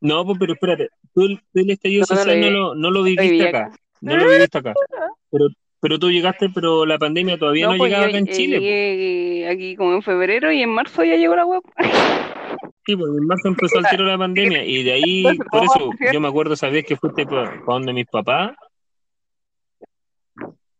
No, 0.00 0.24
pues, 0.26 0.36
pero 0.40 0.54
espérate, 0.54 0.88
tú 1.14 1.22
el 1.54 1.70
estallido 1.70 2.00
No, 2.00 2.06
social 2.16 2.40
no 2.40 2.50
lo, 2.50 2.74
no 2.74 2.90
lo 2.90 3.02
viviste 3.04 3.48
acá. 3.48 3.66
acá. 3.66 3.76
No 4.00 4.16
lo 4.16 4.28
viviste 4.28 4.58
acá. 4.58 4.74
Pero, 5.30 5.46
pero 5.82 5.98
tú 5.98 6.12
llegaste, 6.12 6.48
pero 6.48 6.86
la 6.86 6.96
pandemia 6.96 7.36
todavía 7.36 7.66
no, 7.66 7.76
pues 7.76 7.90
llegaba 7.90 8.06
yo 8.06 8.10
acá 8.10 8.18
en 8.18 8.28
eh, 8.28 8.32
Chile. 8.32 8.56
pues. 8.58 8.70
llegué 8.70 9.48
aquí 9.48 9.74
como 9.74 9.94
en 9.94 10.02
febrero 10.02 10.52
y 10.52 10.62
en 10.62 10.70
marzo 10.70 11.02
ya 11.02 11.16
llegó 11.16 11.34
la 11.36 11.44
web. 11.44 11.62
Sí, 12.84 12.96
pues 12.96 13.12
en 13.16 13.26
marzo 13.28 13.46
empezó 13.46 13.78
el 13.78 13.86
tiro 13.86 14.04
de 14.04 14.10
la 14.10 14.18
pandemia 14.18 14.64
y 14.64 14.82
de 14.82 14.92
ahí, 14.92 15.22
por 15.38 15.46
¿cómo 15.50 15.64
eso, 15.64 15.88
va 15.90 16.12
yo 16.12 16.20
me 16.20 16.26
acuerdo 16.26 16.54
esa 16.54 16.68
vez 16.68 16.84
que 16.84 16.96
fuiste 16.96 17.26
para 17.26 17.62
donde 17.64 17.92
mis 17.92 18.06
papás. 18.06 18.56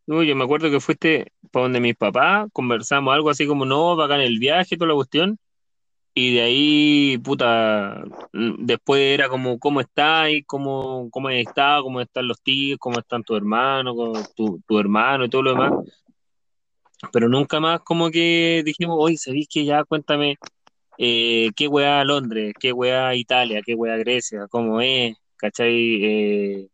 No, 0.05 0.21
yo 0.21 0.35
me 0.35 0.43
acuerdo 0.43 0.69
que 0.69 0.81
fuiste 0.81 1.31
para 1.49 1.63
donde 1.63 1.79
mis 1.79 1.95
papás, 1.95 2.47
conversamos 2.51 3.13
algo 3.13 3.29
así 3.29 3.47
como, 3.47 3.65
no, 3.65 3.95
bacán 3.95 4.19
el 4.19 4.37
viaje, 4.37 4.75
toda 4.75 4.89
la 4.89 4.95
cuestión. 4.95 5.37
Y 6.15 6.35
de 6.35 6.41
ahí, 6.41 7.17
puta, 7.17 8.03
mm, 8.33 8.65
después 8.65 9.01
era 9.01 9.29
como, 9.29 9.57
¿cómo 9.59 9.81
estáis? 9.81 10.43
¿Cómo, 10.45 11.09
cómo 11.09 11.29
has 11.29 11.35
estado? 11.35 11.83
¿Cómo 11.83 12.01
están 12.01 12.27
los 12.27 12.41
tíos? 12.41 12.77
¿Cómo 12.79 12.99
están 12.99 13.23
tus 13.23 13.37
hermanos? 13.37 13.95
¿Cómo 13.95 14.13
tu, 14.35 14.61
tu 14.67 14.79
hermano 14.79 15.25
y 15.25 15.29
todo 15.29 15.41
lo 15.41 15.51
demás? 15.51 15.73
pero 17.11 17.27
nunca 17.29 17.59
más 17.59 17.81
como 17.81 18.09
que 18.09 18.61
dijimos, 18.65 18.97
oye, 18.99 19.17
¿sabéis 19.17 19.47
que 19.49 19.65
ya 19.65 19.83
cuéntame 19.83 20.37
eh, 20.97 21.49
qué 21.55 21.67
weá 21.67 22.03
Londres, 22.03 22.53
qué 22.59 22.71
weá 22.71 23.15
Italia, 23.15 23.61
qué 23.65 23.73
weá 23.73 23.97
Grecia, 23.97 24.47
cómo 24.49 24.79
es, 24.79 25.15
¿cachai? 25.37 26.03
Eh, 26.03 26.67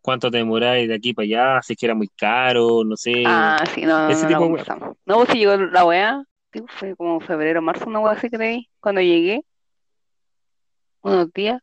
¿Cuánto 0.00 0.30
te 0.30 0.38
demoráis 0.38 0.86
de 0.88 0.94
aquí 0.94 1.14
para 1.14 1.24
allá? 1.24 1.62
Si 1.62 1.72
es 1.72 1.78
que 1.78 1.86
era 1.86 1.94
muy 1.94 2.08
caro, 2.08 2.84
no 2.84 2.94
sé. 2.96 3.22
Ah, 3.26 3.64
sí, 3.74 3.82
no, 3.82 4.06
no, 4.06 4.08
Ese 4.10 4.22
no, 4.24 4.28
tipo 4.28 4.40
conversamos. 4.40 4.96
No, 5.06 5.16
pues 5.16 5.30
si 5.30 5.38
llegó 5.38 5.56
la 5.56 5.84
weá, 5.84 6.24
fue 6.68 6.94
como 6.96 7.20
febrero, 7.20 7.62
marzo, 7.62 7.86
una 7.88 8.00
weá 8.00 8.12
así 8.14 8.30
creí, 8.30 8.68
cuando 8.80 9.00
llegué, 9.00 9.42
unos 11.02 11.32
días, 11.32 11.60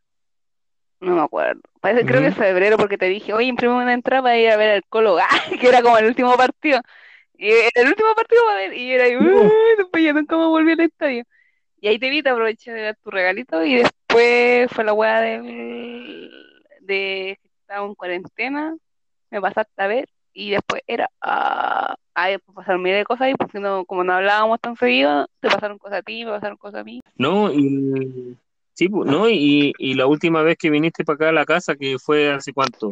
no 0.99 1.15
me 1.15 1.21
acuerdo. 1.21 1.61
Parece, 1.81 2.05
creo 2.05 2.21
que 2.21 2.27
es 2.27 2.33
Ujú. 2.33 2.43
febrero 2.43 2.77
porque 2.77 2.97
te 2.97 3.05
dije, 3.07 3.33
oye, 3.33 3.47
imprime 3.47 3.73
una 3.75 3.93
entrada 3.93 4.23
para 4.23 4.37
ir 4.37 4.49
a 4.51 4.57
ver 4.57 4.69
al 4.75 4.83
Colo, 4.87 5.17
que 5.59 5.67
era 5.67 5.81
como 5.81 5.97
el 5.97 6.05
último 6.05 6.35
partido. 6.35 6.79
Y 7.37 7.49
era 7.49 7.69
el 7.75 7.87
último 7.87 8.13
partido 8.15 8.43
para 8.45 8.57
ver, 8.57 8.73
y 8.75 8.91
era 8.93 9.05
"Uy, 9.19 9.77
después 9.77 10.03
ya 10.03 10.13
nunca 10.13 10.37
me 10.37 10.45
volví 10.45 10.73
al 10.73 10.79
estadio. 10.81 11.23
Y 11.81 11.87
ahí 11.87 11.97
te 11.99 12.09
vi, 12.09 12.21
te 12.21 12.29
aproveché 12.29 12.71
de 12.71 12.81
dar 12.83 12.97
tu 13.03 13.09
regalito 13.09 13.63
y 13.65 13.75
después 13.75 14.69
fue 14.71 14.83
la 14.83 14.93
weá 14.93 15.21
de 15.21 16.29
que 16.87 17.37
estaba 17.61 17.87
en 17.87 17.95
cuarentena, 17.95 18.75
me 19.31 19.41
pasaste 19.41 19.81
a 19.81 19.87
ver 19.87 20.09
y 20.33 20.51
después 20.51 20.81
era, 20.87 21.09
ah, 21.21 21.95
ah, 22.23 22.29
después 22.29 22.55
pasaron 22.55 22.81
miles 22.81 22.99
de 22.99 23.05
cosas 23.05 23.21
ahí, 23.21 23.33
porque 23.35 23.59
no, 23.59 23.85
como 23.85 24.03
no 24.03 24.13
hablábamos 24.13 24.59
tan 24.59 24.75
seguido, 24.75 25.27
te 25.39 25.49
pasaron 25.49 25.77
cosas 25.77 25.99
a 25.99 26.01
ti, 26.01 26.25
me 26.25 26.31
pasaron 26.31 26.57
cosas 26.57 26.81
a 26.81 26.83
mí, 26.83 27.01
no, 27.15 27.51
y, 27.51 28.37
sí, 28.73 28.89
pues, 28.89 29.09
no, 29.09 29.29
y, 29.29 29.73
y 29.77 29.93
la 29.95 30.07
última 30.07 30.41
vez 30.41 30.57
que 30.57 30.69
viniste 30.69 31.03
para 31.03 31.15
acá 31.15 31.29
a 31.29 31.33
la 31.33 31.45
casa, 31.45 31.75
que 31.75 31.97
fue 31.99 32.31
hace 32.31 32.53
cuánto, 32.53 32.91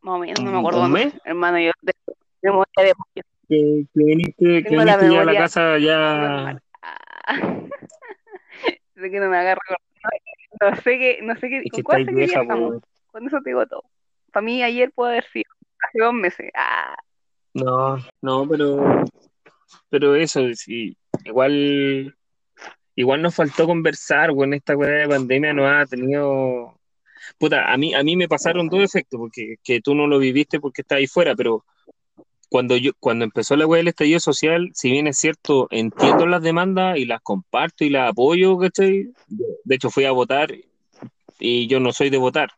más 0.00 0.14
o 0.14 0.18
menos, 0.18 0.42
no 0.42 0.50
me 0.50 0.58
acuerdo 0.58 0.84
un 0.84 0.92
mes, 0.92 1.14
hermano, 1.24 1.58
yo 1.58 1.72
de 1.82 1.92
memoria 2.42 2.72
de 2.76 2.94
pollo, 2.94 3.26
que, 3.48 3.84
que 3.94 4.04
viniste, 4.04 4.62
que 4.62 4.68
tengo 4.68 4.84
la 4.84 4.96
viniste 4.96 5.14
ya 5.14 5.20
a 5.20 5.24
la 5.24 5.36
casa 5.36 5.78
ya, 5.78 6.60
de 8.94 9.10
que 9.10 9.20
no 9.20 9.28
me 9.28 9.38
agarro. 9.38 9.60
No 10.60 10.76
sé 10.76 10.98
qué, 10.98 11.18
no 11.22 11.34
sé 11.36 11.48
qué, 11.48 11.58
es 11.64 11.70
¿con 11.70 11.78
que 11.78 11.82
cuál 11.82 12.04
sé 12.04 12.12
vieja, 12.12 12.42
estamos? 12.42 12.70
pues. 12.72 12.84
Con 13.10 13.26
eso 13.26 13.38
te 13.42 13.50
digo 13.50 13.66
todo. 13.66 13.84
Para 14.32 14.44
mí 14.44 14.62
ayer 14.62 14.92
puede 14.92 15.12
haber 15.12 15.24
sido 15.30 15.50
hace 15.80 15.98
dos 15.98 16.12
meses. 16.12 16.50
Ah, 16.54 16.96
No, 17.54 17.98
no, 18.20 18.48
pero, 18.48 19.04
pero 19.88 20.16
eso, 20.16 20.40
sí, 20.54 20.96
igual, 21.24 22.16
igual 22.96 23.22
nos 23.22 23.36
faltó 23.36 23.66
conversar, 23.66 24.32
bueno, 24.32 24.56
esta 24.56 24.74
de 24.74 25.08
pandemia 25.08 25.52
no 25.52 25.68
ha 25.68 25.86
tenido, 25.86 26.80
puta, 27.38 27.72
a 27.72 27.76
mí, 27.76 27.94
a 27.94 28.02
mí 28.02 28.16
me 28.16 28.26
pasaron 28.26 28.68
dos 28.68 28.82
efectos, 28.82 29.18
porque 29.18 29.56
que 29.62 29.80
tú 29.80 29.94
no 29.94 30.08
lo 30.08 30.18
viviste 30.18 30.58
porque 30.58 30.82
estás 30.82 30.98
ahí 30.98 31.06
fuera, 31.06 31.36
pero 31.36 31.64
cuando 32.48 32.76
yo, 32.76 32.90
cuando 32.98 33.24
empezó 33.24 33.56
la 33.56 33.66
weá 33.66 33.78
del 33.78 33.88
estallido 33.88 34.18
social, 34.18 34.70
si 34.74 34.90
bien 34.90 35.06
es 35.06 35.18
cierto, 35.18 35.68
entiendo 35.70 36.26
las 36.26 36.42
demandas 36.42 36.98
y 36.98 37.04
las 37.04 37.20
comparto 37.20 37.84
y 37.84 37.90
las 37.90 38.10
apoyo, 38.10 38.58
¿cachai? 38.58 39.12
De 39.64 39.74
hecho, 39.76 39.90
fui 39.90 40.04
a 40.06 40.12
votar 40.12 40.52
y 41.38 41.66
yo 41.68 41.80
no 41.80 41.92
soy 41.92 42.10
de 42.10 42.18
votar. 42.18 42.50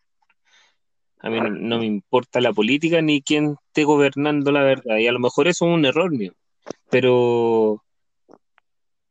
A 1.27 1.31
mí 1.31 1.41
no, 1.41 1.79
me 1.81 1.87
importa 1.87 2.41
la 2.41 2.53
política 2.53 3.03
ni 3.03 3.21
quién 3.21 3.57
esté 3.69 3.83
gobernando 3.85 4.53
la 4.53 4.63
verdad. 4.63 4.99
Y 4.99 5.09
a 5.09 5.13
lo 5.13 5.19
mejor 5.19 5.49
eso 5.49 5.67
es 5.67 5.73
un 5.73 5.85
error 5.85 6.13
mío. 6.13 6.33
Pero, 6.91 7.83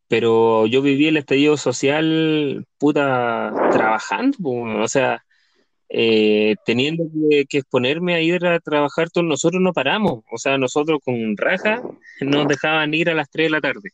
pero 0.07 0.65
yo 0.67 0.81
viví 0.81 1.07
el 1.07 1.17
estallido 1.17 1.57
social, 1.57 2.65
puta, 2.77 3.53
trabajando, 3.71 4.39
o 4.49 4.87
sea, 4.87 5.25
eh, 5.89 6.55
teniendo 6.65 7.05
que, 7.29 7.45
que 7.45 7.57
exponerme 7.59 8.15
a 8.15 8.21
ir 8.21 8.45
a 8.45 8.59
trabajar, 8.59 9.09
todos 9.09 9.27
nosotros 9.27 9.61
no 9.61 9.73
paramos. 9.73 10.23
O 10.31 10.37
sea, 10.37 10.57
nosotros 10.57 10.99
con 11.03 11.35
raja 11.35 11.81
nos 12.21 12.47
dejaban 12.47 12.93
ir 12.93 13.09
a 13.09 13.13
las 13.13 13.29
3 13.29 13.47
de 13.47 13.51
la 13.51 13.61
tarde, 13.61 13.91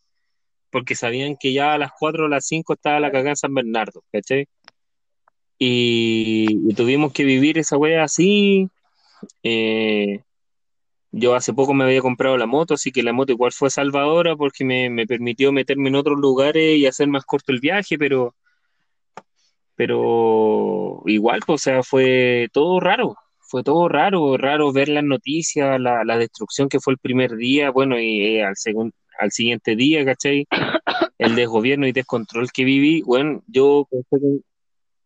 porque 0.69 0.95
sabían 0.95 1.37
que 1.39 1.53
ya 1.53 1.73
a 1.73 1.77
las 1.79 1.91
4 1.99 2.25
o 2.25 2.27
las 2.29 2.45
5 2.47 2.73
estaba 2.73 2.99
la 2.99 3.11
cagada 3.11 3.31
en 3.31 3.35
San 3.37 3.53
Bernardo, 3.55 4.03
¿cachai? 4.11 4.47
Y, 5.63 6.47
y 6.69 6.73
tuvimos 6.73 7.13
que 7.13 7.23
vivir 7.23 7.59
esa 7.59 7.77
wea 7.77 8.03
así. 8.03 8.67
eh, 9.43 10.21
yo 11.11 11.35
hace 11.35 11.53
poco 11.53 11.73
me 11.73 11.83
había 11.85 12.01
comprado 12.01 12.37
la 12.37 12.45
moto, 12.47 12.75
así 12.75 12.91
que 12.91 13.03
la 13.03 13.13
moto 13.13 13.31
igual 13.33 13.51
fue 13.53 13.69
salvadora 13.69 14.35
porque 14.35 14.65
me, 14.65 14.89
me 14.89 15.07
permitió 15.07 15.51
meterme 15.51 15.89
en 15.89 15.95
otros 15.95 16.19
lugares 16.19 16.77
y 16.77 16.85
hacer 16.87 17.07
más 17.09 17.25
corto 17.25 17.51
el 17.53 17.59
viaje, 17.61 17.97
pero, 17.99 18.35
pero 19.75 21.01
igual, 21.05 21.39
pues, 21.45 21.61
o 21.61 21.63
sea, 21.63 21.83
fue 21.83 22.47
todo 22.53 22.79
raro, 22.79 23.15
fue 23.39 23.63
todo 23.63 23.87
raro, 23.89 24.37
raro 24.37 24.71
ver 24.71 24.89
las 24.89 25.03
noticias, 25.03 25.79
la, 25.79 26.03
la 26.03 26.17
destrucción 26.17 26.69
que 26.69 26.79
fue 26.79 26.93
el 26.93 26.99
primer 26.99 27.35
día, 27.35 27.71
bueno, 27.71 27.99
y 27.99 28.37
eh, 28.37 28.43
al, 28.43 28.55
segun- 28.55 28.93
al 29.19 29.31
siguiente 29.31 29.75
día, 29.75 30.05
¿cachai? 30.05 30.47
El 31.17 31.35
desgobierno 31.35 31.87
y 31.87 31.91
descontrol 31.93 32.51
que 32.51 32.63
viví, 32.65 33.01
bueno, 33.03 33.43
yo 33.47 33.87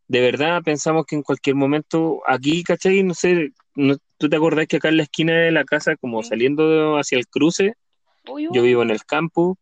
de 0.07 0.21
verdad 0.21 0.61
pensamos 0.63 1.05
que 1.05 1.15
en 1.15 1.23
cualquier 1.23 1.55
momento 1.55 2.21
aquí, 2.27 2.63
¿cachai? 2.63 3.03
No 3.03 3.13
sé, 3.13 3.51
no- 3.75 3.97
¿tú 4.17 4.29
te 4.29 4.35
acordás 4.35 4.67
que 4.67 4.77
acá 4.77 4.89
en 4.89 4.97
la 4.97 5.03
esquina 5.03 5.33
de 5.33 5.51
la 5.51 5.63
casa, 5.63 5.95
como 5.95 6.21
Sí. 6.23 6.29
saliendo 6.29 6.97
hacia 6.97 7.17
el 7.17 7.27
cruce, 7.27 7.73
uy, 8.27 8.47
yo 8.51 8.61
vivo 8.61 8.83
en 8.83 8.91
el 8.91 9.03
campo, 9.05 9.57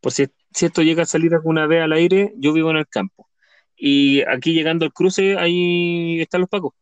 por 0.00 0.12
si, 0.12 0.26
si 0.52 0.66
esto 0.66 0.82
llega 0.82 1.02
a 1.02 1.06
salir 1.06 1.34
alguna 1.34 1.66
vez 1.66 1.82
al 1.82 1.92
aire, 1.92 2.32
yo 2.36 2.52
vivo 2.52 2.70
en 2.70 2.78
el 2.78 2.86
campo. 2.88 3.28
Y 3.76 4.22
aquí 4.22 4.52
llegando 4.52 4.84
al 4.84 4.92
cruce, 4.92 5.36
ahí 5.38 6.20
están 6.20 6.40
los 6.40 6.50
pacos. 6.50 6.72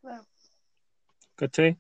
¿cachai? 1.35 1.79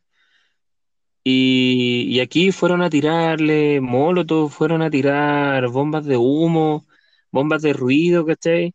Y, 1.22 2.07
y 2.09 2.20
aquí 2.20 2.50
fueron 2.50 2.83
a 2.83 2.88
tirarle 2.90 3.81
molotov, 3.81 4.50
fueron 4.50 4.81
a 4.83 4.90
tirar 4.90 5.68
bombas 5.68 6.07
de 6.07 6.16
humo, 6.16 6.87
bombas 7.31 7.61
de 7.62 7.74
ruido, 7.74 8.24
¿cachai? 8.24 8.74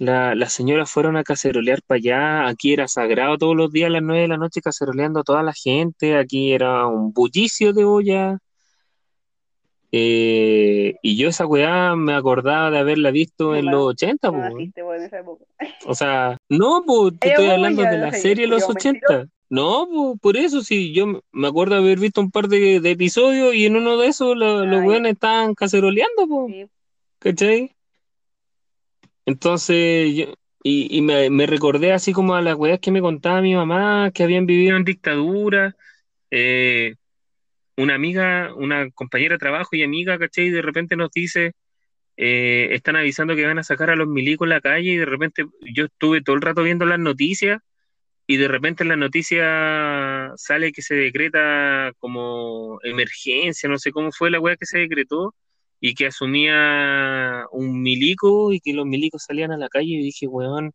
La- 0.00 0.34
las 0.34 0.52
señoras 0.54 0.90
fueron 0.90 1.16
a 1.18 1.22
cacerolear 1.24 1.80
para 1.86 1.98
allá, 1.98 2.48
aquí 2.48 2.72
era 2.72 2.88
sagrado 2.88 3.36
todos 3.38 3.54
los 3.54 3.70
días 3.70 3.88
a 3.88 3.92
las 3.92 4.02
nueve 4.02 4.22
de 4.22 4.28
la 4.28 4.38
noche 4.38 4.62
caceroleando 4.62 5.20
a 5.20 5.24
toda 5.24 5.42
la 5.42 5.52
gente, 5.52 6.16
aquí 6.16 6.52
era 6.52 6.86
un 6.86 7.12
bullicio 7.12 7.72
de 7.74 7.84
olla. 7.84 8.38
Eh, 9.92 10.94
y 11.02 11.16
yo 11.16 11.28
esa 11.28 11.46
weá 11.46 11.96
me 11.96 12.14
acordaba 12.14 12.70
de 12.70 12.78
haberla 12.78 13.10
visto 13.10 13.56
en 13.56 13.66
los 13.66 13.74
No, 13.74 13.84
80, 13.86 14.30
no 14.30 14.50
po, 14.74 14.94
esa 14.94 15.18
época. 15.18 15.44
O 15.86 15.94
sea, 15.94 16.36
no, 16.48 16.84
pues 16.86 17.12
te 17.20 17.28
estoy 17.30 17.46
hablando 17.46 17.82
de 17.82 17.98
la 17.98 18.12
serie 18.12 18.44
de 18.44 18.50
los 18.50 18.64
culiao 18.64 18.92
mentiroso. 18.92 19.14
80. 19.14 19.32
No, 19.50 19.88
pues 19.92 20.20
por 20.20 20.36
eso 20.36 20.62
sí, 20.62 20.92
yo 20.94 21.20
me- 21.32 21.48
acuerdo 21.48 21.74
haber 21.74 21.98
visto 21.98 22.20
un 22.20 22.30
par 22.30 22.46
de, 22.46 22.78
de 22.78 22.90
episodios 22.92 23.52
y 23.54 23.66
en 23.66 23.76
uno 23.76 23.96
de 23.96 24.06
esos 24.06 24.36
lo- 24.36 24.64
los 24.64 24.82
weones 24.84 25.12
estaban 25.14 25.54
caceroleando, 25.54 26.26
pues, 26.28 26.52
Sí. 26.54 26.66
¿cachai? 27.18 27.72
Entonces, 29.26 30.14
yo, 30.14 30.34
y, 30.62 30.96
y 30.96 31.02
me, 31.02 31.46
recordé 31.46 31.92
así 31.92 32.12
como 32.12 32.34
a 32.34 32.42
las 32.42 32.56
weas 32.56 32.80
que 32.80 32.90
me 32.90 33.00
contaba 33.00 33.40
mi 33.40 33.54
mamá, 33.54 34.10
que 34.14 34.22
habían 34.22 34.46
vivido 34.46 34.76
en 34.76 34.84
dictadura. 34.84 35.76
Eh, 36.30 36.96
una 37.76 37.94
amiga, 37.94 38.54
una 38.54 38.90
compañera 38.90 39.34
de 39.36 39.38
trabajo 39.38 39.76
y 39.76 39.82
amiga, 39.82 40.18
¿cachai? 40.18 40.50
De 40.50 40.62
repente 40.62 40.96
nos 40.96 41.10
dice, 41.12 41.52
eh, 42.16 42.68
están 42.72 42.96
avisando 42.96 43.36
que 43.36 43.46
van 43.46 43.58
a 43.58 43.62
sacar 43.64 43.90
a 43.90 43.96
los 43.96 44.08
milicos 44.08 44.46
en 44.46 44.50
la 44.50 44.60
calle 44.60 44.90
y 44.92 44.96
de 44.98 45.06
repente 45.06 45.46
yo 45.74 45.86
estuve 45.86 46.22
todo 46.22 46.36
el 46.36 46.42
rato 46.42 46.62
viendo 46.62 46.84
las 46.86 46.98
noticias 46.98 47.60
y 48.26 48.36
de 48.36 48.48
repente 48.48 48.84
en 48.84 48.90
la 48.90 48.96
noticia 48.96 50.32
sale 50.36 50.72
que 50.72 50.82
se 50.82 50.94
decreta 50.94 51.92
como 51.98 52.80
emergencia, 52.84 53.68
no 53.68 53.78
sé 53.78 53.92
cómo 53.92 54.12
fue 54.12 54.30
la 54.30 54.40
wea 54.40 54.56
que 54.56 54.66
se 54.66 54.78
decretó 54.80 55.34
y 55.80 55.94
que 55.94 56.06
asumía 56.08 57.46
un 57.52 57.82
milico 57.82 58.52
y 58.52 58.60
que 58.60 58.72
los 58.74 58.86
milicos 58.86 59.24
salían 59.24 59.52
a 59.52 59.58
la 59.58 59.68
calle 59.68 59.94
y 59.94 60.02
dije, 60.02 60.26
weón, 60.26 60.72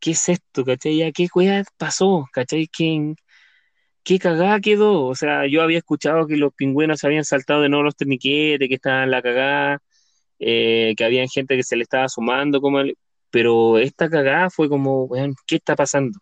¿qué 0.00 0.12
es 0.12 0.28
esto? 0.28 0.64
¿Cachai? 0.64 0.98
¿Ya 0.98 1.12
qué 1.12 1.28
wea 1.34 1.64
pasó? 1.78 2.26
¿Cachai? 2.32 2.68
¿Qué, 2.68 3.14
qué 4.04 4.18
cagada 4.18 4.60
quedó? 4.60 5.06
O 5.06 5.14
sea, 5.14 5.46
yo 5.46 5.62
había 5.62 5.78
escuchado 5.78 6.26
que 6.26 6.36
los 6.36 6.54
pingüinos 6.54 7.00
se 7.00 7.06
habían 7.08 7.24
saltado 7.24 7.62
de 7.62 7.68
nuevo 7.68 7.84
los 7.84 7.96
torniquetes, 7.96 8.68
que 8.68 8.74
estaban 8.76 9.10
la 9.10 9.22
cagada, 9.22 9.80
eh, 10.38 10.94
que 10.96 11.04
había 11.04 11.26
gente 11.28 11.56
que 11.56 11.62
se 11.64 11.76
le 11.76 11.84
estaba 11.84 12.08
sumando, 12.08 12.60
como 12.60 12.82
pero 13.30 13.78
esta 13.78 14.10
cagada 14.10 14.50
fue 14.50 14.68
como, 14.68 15.04
weón, 15.04 15.34
¿qué 15.46 15.56
está 15.56 15.76
pasando? 15.76 16.20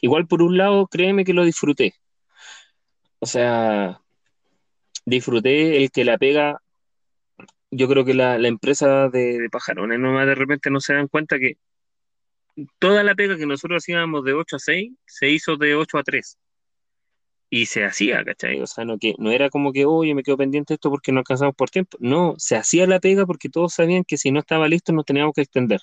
Igual 0.00 0.26
por 0.28 0.42
un 0.42 0.56
lado, 0.56 0.86
créeme 0.86 1.24
que 1.24 1.34
lo 1.34 1.44
disfruté. 1.44 1.94
O 3.20 3.26
sea, 3.26 4.00
disfruté 5.04 5.82
el 5.82 5.90
que 5.90 6.04
la 6.04 6.18
pega. 6.18 6.60
Yo 7.70 7.88
creo 7.88 8.04
que 8.04 8.14
la, 8.14 8.38
la 8.38 8.48
empresa 8.48 9.08
de, 9.08 9.38
de 9.38 9.50
pajarones 9.50 9.98
nomás 9.98 10.26
de 10.26 10.34
repente 10.34 10.70
no 10.70 10.80
se 10.80 10.94
dan 10.94 11.08
cuenta 11.08 11.38
que 11.38 11.58
toda 12.78 13.02
la 13.02 13.14
pega 13.14 13.36
que 13.36 13.46
nosotros 13.46 13.82
hacíamos 13.82 14.24
de 14.24 14.34
8 14.34 14.56
a 14.56 14.58
6 14.58 14.92
se 15.06 15.30
hizo 15.30 15.56
de 15.56 15.74
8 15.74 15.98
a 15.98 16.02
3. 16.02 16.38
Y 17.50 17.66
se 17.66 17.84
hacía, 17.84 18.24
¿cachai? 18.24 18.60
O 18.60 18.66
sea, 18.66 18.84
no, 18.84 18.98
que, 18.98 19.14
no 19.18 19.30
era 19.30 19.48
como 19.48 19.72
que, 19.72 19.86
oye, 19.86 20.14
me 20.14 20.22
quedo 20.22 20.36
pendiente 20.36 20.72
de 20.72 20.76
esto 20.76 20.90
porque 20.90 21.12
no 21.12 21.20
alcanzamos 21.20 21.54
por 21.54 21.70
tiempo. 21.70 21.96
No, 22.00 22.34
se 22.38 22.56
hacía 22.56 22.86
la 22.86 23.00
pega 23.00 23.24
porque 23.26 23.48
todos 23.48 23.74
sabían 23.74 24.04
que 24.04 24.18
si 24.18 24.30
no 24.30 24.40
estaba 24.40 24.68
listo 24.68 24.92
nos 24.92 25.06
teníamos 25.06 25.34
que 25.34 25.42
extender. 25.42 25.80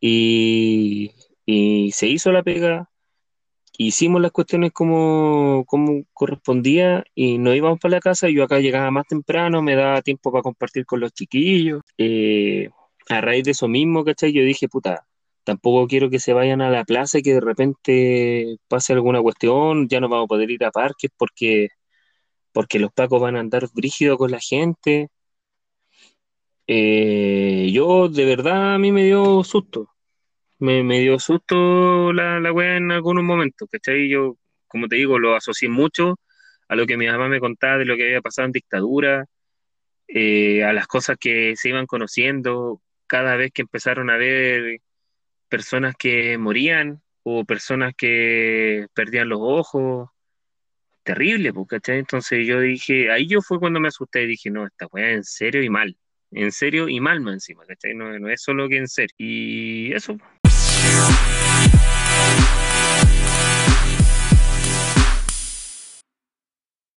Y, 0.00 1.12
y 1.46 1.92
se 1.92 2.08
hizo 2.08 2.32
la 2.32 2.42
pega, 2.42 2.90
hicimos 3.78 4.20
las 4.20 4.32
cuestiones 4.32 4.72
como, 4.72 5.64
como 5.66 6.04
correspondía 6.12 7.04
y 7.14 7.38
nos 7.38 7.56
íbamos 7.56 7.80
para 7.80 7.96
la 7.96 8.00
casa. 8.00 8.28
Yo 8.28 8.44
acá 8.44 8.60
llegaba 8.60 8.90
más 8.90 9.06
temprano, 9.06 9.62
me 9.62 9.74
daba 9.76 10.02
tiempo 10.02 10.32
para 10.32 10.42
compartir 10.42 10.86
con 10.86 11.00
los 11.00 11.12
chiquillos. 11.12 11.82
Eh, 11.98 12.70
a 13.08 13.20
raíz 13.20 13.44
de 13.44 13.52
eso 13.52 13.68
mismo, 13.68 14.04
¿cachai? 14.04 14.32
Yo 14.32 14.42
dije, 14.42 14.68
puta, 14.68 15.06
tampoco 15.44 15.86
quiero 15.88 16.10
que 16.10 16.20
se 16.20 16.32
vayan 16.32 16.60
a 16.62 16.70
la 16.70 16.84
plaza 16.84 17.18
y 17.18 17.22
que 17.22 17.34
de 17.34 17.40
repente 17.40 18.58
pase 18.68 18.92
alguna 18.92 19.20
cuestión, 19.22 19.88
ya 19.88 20.00
no 20.00 20.08
vamos 20.08 20.26
a 20.26 20.28
poder 20.28 20.50
ir 20.50 20.64
a 20.64 20.70
parques 20.70 21.10
porque, 21.16 21.68
porque 22.52 22.78
los 22.78 22.92
pacos 22.92 23.20
van 23.20 23.36
a 23.36 23.40
andar 23.40 23.68
brígidos 23.74 24.18
con 24.18 24.30
la 24.30 24.40
gente. 24.40 25.08
Eh, 26.66 27.70
yo, 27.72 28.08
de 28.08 28.24
verdad, 28.24 28.74
a 28.74 28.78
mí 28.78 28.92
me 28.92 29.04
dio 29.04 29.44
susto. 29.44 29.91
Me, 30.62 30.84
me 30.84 31.00
dio 31.00 31.18
susto 31.18 32.12
la, 32.12 32.38
la 32.38 32.52
weá 32.52 32.76
en 32.76 32.92
algunos 32.92 33.24
momentos, 33.24 33.68
¿cachai? 33.70 34.08
Yo, 34.08 34.36
como 34.68 34.86
te 34.86 34.94
digo, 34.96 35.18
lo 35.18 35.34
asocié 35.34 35.68
mucho 35.68 36.20
a 36.68 36.76
lo 36.76 36.86
que 36.86 36.96
mi 36.96 37.06
mamá 37.08 37.28
me 37.28 37.40
contaba 37.40 37.78
de 37.78 37.84
lo 37.84 37.96
que 37.96 38.04
había 38.04 38.20
pasado 38.22 38.46
en 38.46 38.52
dictadura, 38.52 39.26
eh, 40.08 40.64
a 40.64 40.72
las 40.72 40.86
cosas 40.86 41.16
que 41.18 41.56
se 41.56 41.70
iban 41.70 41.86
conociendo 41.86 42.80
cada 43.08 43.36
vez 43.36 43.50
que 43.52 43.62
empezaron 43.62 44.08
a 44.10 44.16
ver 44.16 44.78
personas 45.48 45.96
que 45.98 46.38
morían 46.38 47.02
o 47.24 47.44
personas 47.44 47.94
que 47.96 48.86
perdían 48.94 49.30
los 49.30 49.40
ojos. 49.42 50.10
Terrible, 51.02 51.52
pues, 51.52 51.66
¿cachai? 51.68 51.98
Entonces 51.98 52.46
yo 52.46 52.60
dije, 52.60 53.10
ahí 53.10 53.26
yo 53.26 53.42
fue 53.42 53.58
cuando 53.58 53.80
me 53.80 53.88
asusté 53.88 54.22
y 54.22 54.28
dije, 54.28 54.50
no, 54.50 54.66
esta 54.66 54.86
weá 54.92 55.10
en 55.10 55.24
serio 55.24 55.62
y 55.62 55.70
mal. 55.70 55.96
En 56.30 56.52
serio 56.52 56.88
y 56.88 57.00
mal 57.00 57.20
más 57.20 57.34
encima, 57.34 57.66
¿cachai? 57.66 57.94
No, 57.94 58.18
no 58.18 58.30
es 58.30 58.42
solo 58.42 58.68
que 58.68 58.76
en 58.78 58.88
serio. 58.88 59.14
Y 59.18 59.92
eso. 59.92 60.16
Peace. 61.08 61.31